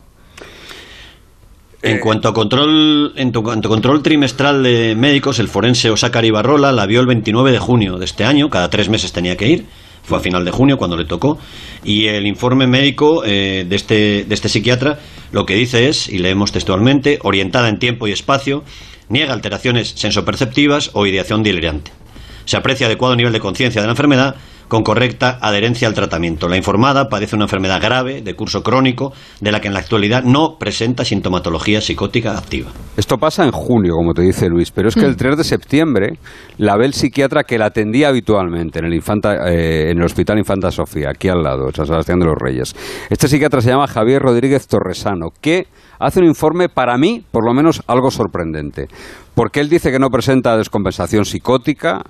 En 1.82 2.00
cuanto 2.00 2.28
a 2.28 2.34
control, 2.34 3.14
en 3.16 3.32
cuanto 3.32 3.70
control 3.70 4.02
trimestral 4.02 4.64
de 4.64 4.96
médicos, 4.96 5.40
el 5.40 5.48
forense 5.48 5.90
Osakar 5.90 6.26
Ibarrola 6.26 6.72
la 6.72 6.86
vio 6.86 7.02
el 7.02 7.08
29 7.08 7.52
de 7.52 7.60
junio 7.60 7.98
de 7.98 8.06
este 8.06 8.24
año, 8.24 8.50
cada 8.50 8.70
tres 8.70 8.90
meses 8.90 9.14
tenía 9.14 9.38
que 9.38 9.48
ir, 9.48 9.66
fue 10.04 10.18
a 10.18 10.22
final 10.22 10.44
de 10.44 10.52
junio 10.52 10.78
cuando 10.78 10.98
le 10.98 11.06
tocó, 11.06 11.38
y 11.84 12.08
el 12.08 12.26
informe 12.26 12.66
médico 12.66 13.24
eh, 13.26 13.66
de, 13.68 13.76
este, 13.76 14.26
de 14.26 14.34
este 14.34 14.50
psiquiatra 14.50 15.00
lo 15.32 15.46
que 15.46 15.54
dice 15.54 15.88
es, 15.88 16.10
y 16.10 16.18
leemos 16.18 16.52
textualmente, 16.52 17.20
orientada 17.24 17.70
en 17.70 17.78
tiempo 17.78 18.08
y 18.08 18.12
espacio, 18.12 18.64
niega 19.10 19.34
alteraciones 19.34 19.90
sensoperceptivas 19.96 20.92
o 20.94 21.06
ideación 21.06 21.44
delirante. 21.44 21.92
Se 22.46 22.58
aprecia 22.58 22.88
adecuado 22.88 23.16
nivel 23.16 23.34
de 23.34 23.40
conciencia 23.40 23.82
de 23.82 23.88
la 23.88 23.94
enfermedad 23.94 24.36
con 24.68 24.84
correcta 24.84 25.38
adherencia 25.42 25.88
al 25.88 25.94
tratamiento. 25.94 26.48
La 26.48 26.58
informada 26.58 27.10
padece 27.10 27.36
una 27.36 27.46
enfermedad 27.46 27.82
grave 27.82 28.22
de 28.22 28.36
curso 28.36 28.64
crónico 28.64 29.14
de 29.40 29.52
la 29.52 29.62
que 29.62 29.68
en 29.68 29.74
la 29.74 29.80
actualidad 29.80 30.24
no 30.24 30.58
presenta 30.60 31.06
sintomatología 31.06 31.82
psicótica 31.82 32.38
activa. 32.38 32.72
Esto 32.98 33.18
pasa 33.18 33.44
en 33.46 33.52
junio, 33.52 33.94
como 33.96 34.14
te 34.14 34.22
dice 34.24 34.50
Luis, 34.50 34.72
pero 34.72 34.90
es 34.90 34.96
que 34.96 35.06
el 35.06 35.16
3 35.16 35.34
mm. 35.34 35.38
de 35.38 35.44
septiembre 35.44 36.20
la 36.58 36.78
ve 36.78 36.86
el 36.86 36.94
psiquiatra 36.94 37.44
que 37.44 37.58
la 37.58 37.68
atendía 37.68 38.10
habitualmente 38.10 38.80
en 38.80 38.86
el, 38.86 38.94
eh, 38.94 39.92
en 39.92 39.98
el 39.98 40.04
Hospital 40.04 40.38
Infanta 40.38 40.72
Sofía, 40.72 41.10
aquí 41.12 41.30
al 41.30 41.44
lado, 41.44 41.72
San 41.74 41.86
Sebastián 41.86 42.20
de 42.20 42.26
los 42.26 42.36
Reyes. 42.38 42.76
Este 43.10 43.28
psiquiatra 43.28 43.62
se 43.62 43.70
llama 43.70 43.88
Javier 43.88 44.22
Rodríguez 44.22 44.68
Torresano, 44.68 45.28
que 45.42 45.68
hace 46.00 46.20
un 46.20 46.26
informe 46.26 46.70
para 46.70 46.98
mí, 46.98 47.24
por 47.32 47.46
lo 47.46 47.54
menos, 47.54 47.82
algo 47.88 48.12
sorprendente. 48.12 48.88
Porque 49.36 49.60
él 49.60 49.70
dice 49.70 49.92
que 49.92 50.00
no 50.00 50.10
presenta 50.10 50.58
descompensación 50.58 51.24
psicótica, 51.24 52.02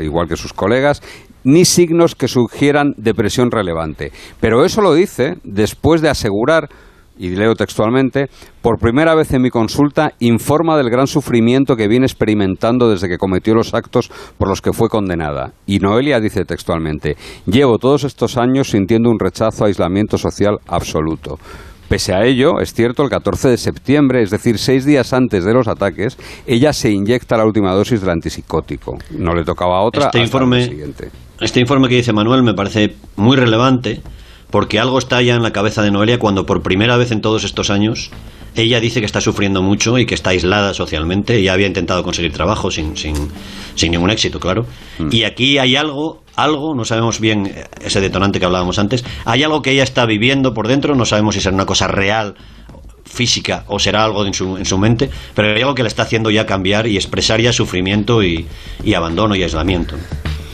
igual 0.00 0.28
que 0.28 0.36
sus 0.36 0.54
colegas, 0.54 1.02
ni 1.48 1.64
signos 1.64 2.14
que 2.14 2.28
sugieran 2.28 2.92
depresión 2.98 3.50
relevante. 3.50 4.12
Pero 4.38 4.66
eso 4.66 4.82
lo 4.82 4.92
dice 4.92 5.36
después 5.44 6.02
de 6.02 6.10
asegurar 6.10 6.68
y 7.16 7.30
leo 7.30 7.54
textualmente, 7.54 8.26
por 8.62 8.78
primera 8.78 9.14
vez 9.16 9.32
en 9.32 9.42
mi 9.42 9.50
consulta 9.50 10.12
informa 10.20 10.76
del 10.76 10.88
gran 10.88 11.08
sufrimiento 11.08 11.74
que 11.74 11.88
viene 11.88 12.06
experimentando 12.06 12.88
desde 12.88 13.08
que 13.08 13.18
cometió 13.18 13.54
los 13.54 13.74
actos 13.74 14.08
por 14.36 14.46
los 14.46 14.62
que 14.62 14.72
fue 14.72 14.88
condenada. 14.88 15.52
Y 15.66 15.78
Noelia 15.80 16.20
dice 16.20 16.44
textualmente, 16.44 17.16
llevo 17.46 17.78
todos 17.78 18.04
estos 18.04 18.36
años 18.36 18.70
sintiendo 18.70 19.10
un 19.10 19.18
rechazo 19.18 19.64
aislamiento 19.64 20.16
social 20.16 20.58
absoluto. 20.68 21.38
Pese 21.88 22.14
a 22.14 22.24
ello, 22.24 22.60
es 22.60 22.74
cierto, 22.74 23.02
el 23.02 23.08
14 23.08 23.48
de 23.48 23.56
septiembre, 23.56 24.22
es 24.22 24.30
decir, 24.30 24.58
seis 24.58 24.84
días 24.84 25.14
antes 25.14 25.44
de 25.44 25.54
los 25.54 25.66
ataques, 25.66 26.18
ella 26.46 26.74
se 26.74 26.90
inyecta 26.90 27.38
la 27.38 27.46
última 27.46 27.72
dosis 27.72 28.02
del 28.02 28.10
antipsicótico. 28.10 28.98
No 29.12 29.34
le 29.34 29.42
tocaba 29.42 29.80
otra 29.80 30.04
este 30.04 30.20
informe, 30.20 30.66
siguiente. 30.66 31.10
Este 31.40 31.60
informe 31.60 31.88
que 31.88 31.94
dice 31.94 32.12
Manuel 32.12 32.42
me 32.42 32.54
parece 32.54 32.96
muy 33.16 33.36
relevante 33.36 34.00
porque 34.50 34.80
algo 34.80 34.98
está 34.98 35.22
ya 35.22 35.34
en 35.34 35.42
la 35.42 35.52
cabeza 35.52 35.82
de 35.82 35.90
Noelia 35.90 36.18
cuando 36.18 36.46
por 36.46 36.62
primera 36.62 36.96
vez 36.96 37.12
en 37.12 37.20
todos 37.20 37.44
estos 37.44 37.70
años 37.70 38.10
ella 38.56 38.80
dice 38.80 39.00
que 39.00 39.06
está 39.06 39.20
sufriendo 39.20 39.62
mucho 39.62 39.98
y 39.98 40.06
que 40.06 40.14
está 40.14 40.30
aislada 40.30 40.74
socialmente. 40.74 41.36
Ella 41.36 41.52
había 41.52 41.66
intentado 41.66 42.02
conseguir 42.02 42.32
trabajo 42.32 42.70
sin, 42.70 42.96
sin, 42.96 43.14
sin 43.76 43.92
ningún 43.92 44.10
éxito, 44.10 44.40
claro. 44.40 44.66
Mm. 44.98 45.08
Y 45.12 45.24
aquí 45.24 45.58
hay 45.58 45.76
algo, 45.76 46.24
algo, 46.34 46.74
no 46.74 46.84
sabemos 46.84 47.20
bien 47.20 47.54
ese 47.80 48.00
detonante 48.00 48.40
que 48.40 48.46
hablábamos 48.46 48.78
antes, 48.78 49.04
hay 49.24 49.44
algo 49.44 49.62
que 49.62 49.70
ella 49.70 49.84
está 49.84 50.06
viviendo 50.06 50.54
por 50.54 50.66
dentro, 50.66 50.96
no 50.96 51.04
sabemos 51.04 51.34
si 51.34 51.40
será 51.40 51.54
una 51.54 51.66
cosa 51.66 51.86
real 51.86 52.34
física 53.04 53.64
o 53.68 53.78
será 53.78 54.04
algo 54.04 54.26
en 54.26 54.34
su, 54.34 54.56
en 54.56 54.64
su 54.64 54.76
mente, 54.76 55.08
pero 55.34 55.54
hay 55.54 55.60
algo 55.60 55.74
que 55.74 55.82
le 55.82 55.88
está 55.88 56.02
haciendo 56.02 56.30
ya 56.30 56.44
cambiar 56.44 56.88
y 56.88 56.96
expresar 56.96 57.40
ya 57.40 57.52
sufrimiento 57.52 58.22
y, 58.22 58.46
y 58.82 58.94
abandono 58.94 59.36
y 59.36 59.42
aislamiento. 59.42 59.96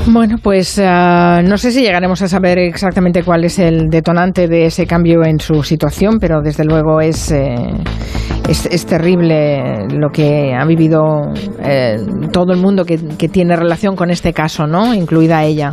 Bueno, 0.07 0.37
pues 0.43 0.79
uh, 0.79 1.43
no 1.43 1.57
sé 1.57 1.73
si 1.73 1.81
llegaremos 1.81 2.21
a 2.21 2.29
saber 2.29 2.59
exactamente 2.59 3.23
cuál 3.23 3.45
es 3.45 3.59
el 3.59 3.89
detonante 3.89 4.49
de 4.49 4.67
ese 4.67 4.87
cambio 4.87 5.25
en 5.25 5.41
su 5.41 5.63
situación, 5.63 6.19
pero 6.21 6.43
desde 6.43 6.65
luego 6.65 7.01
es, 7.01 7.31
eh, 7.31 7.55
es, 8.49 8.67
es, 8.67 8.85
terrible 8.85 9.87
lo 9.89 10.11
que 10.11 10.55
ha 10.55 10.65
vivido 10.67 11.33
eh, 11.63 11.97
todo 12.33 12.53
el 12.53 12.61
mundo 12.61 12.85
que, 12.85 12.99
que, 13.17 13.29
tiene 13.29 13.57
relación 13.57 13.97
con 13.97 14.11
este 14.11 14.35
caso, 14.35 14.67
¿no? 14.67 14.95
Incluida 14.95 15.43
ella. 15.43 15.71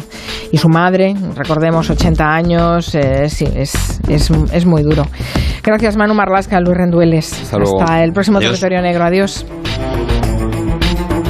Y 0.51 0.57
su 0.57 0.69
madre, 0.69 1.13
recordemos, 1.35 1.89
80 1.89 2.25
años, 2.25 2.95
eh, 2.95 3.27
sí, 3.29 3.45
es, 3.53 3.99
es, 4.07 4.31
es, 4.53 4.65
muy 4.65 4.83
duro. 4.83 5.03
Gracias, 5.63 5.97
Manu 5.97 6.13
Marlasca, 6.13 6.59
Luis 6.61 6.77
Rendueles. 6.77 7.53
Hasta, 7.53 8.03
el 8.03 8.13
próximo 8.13 8.39
Territorio 8.39 8.81
Negro. 8.81 9.03
Adiós. 9.03 9.45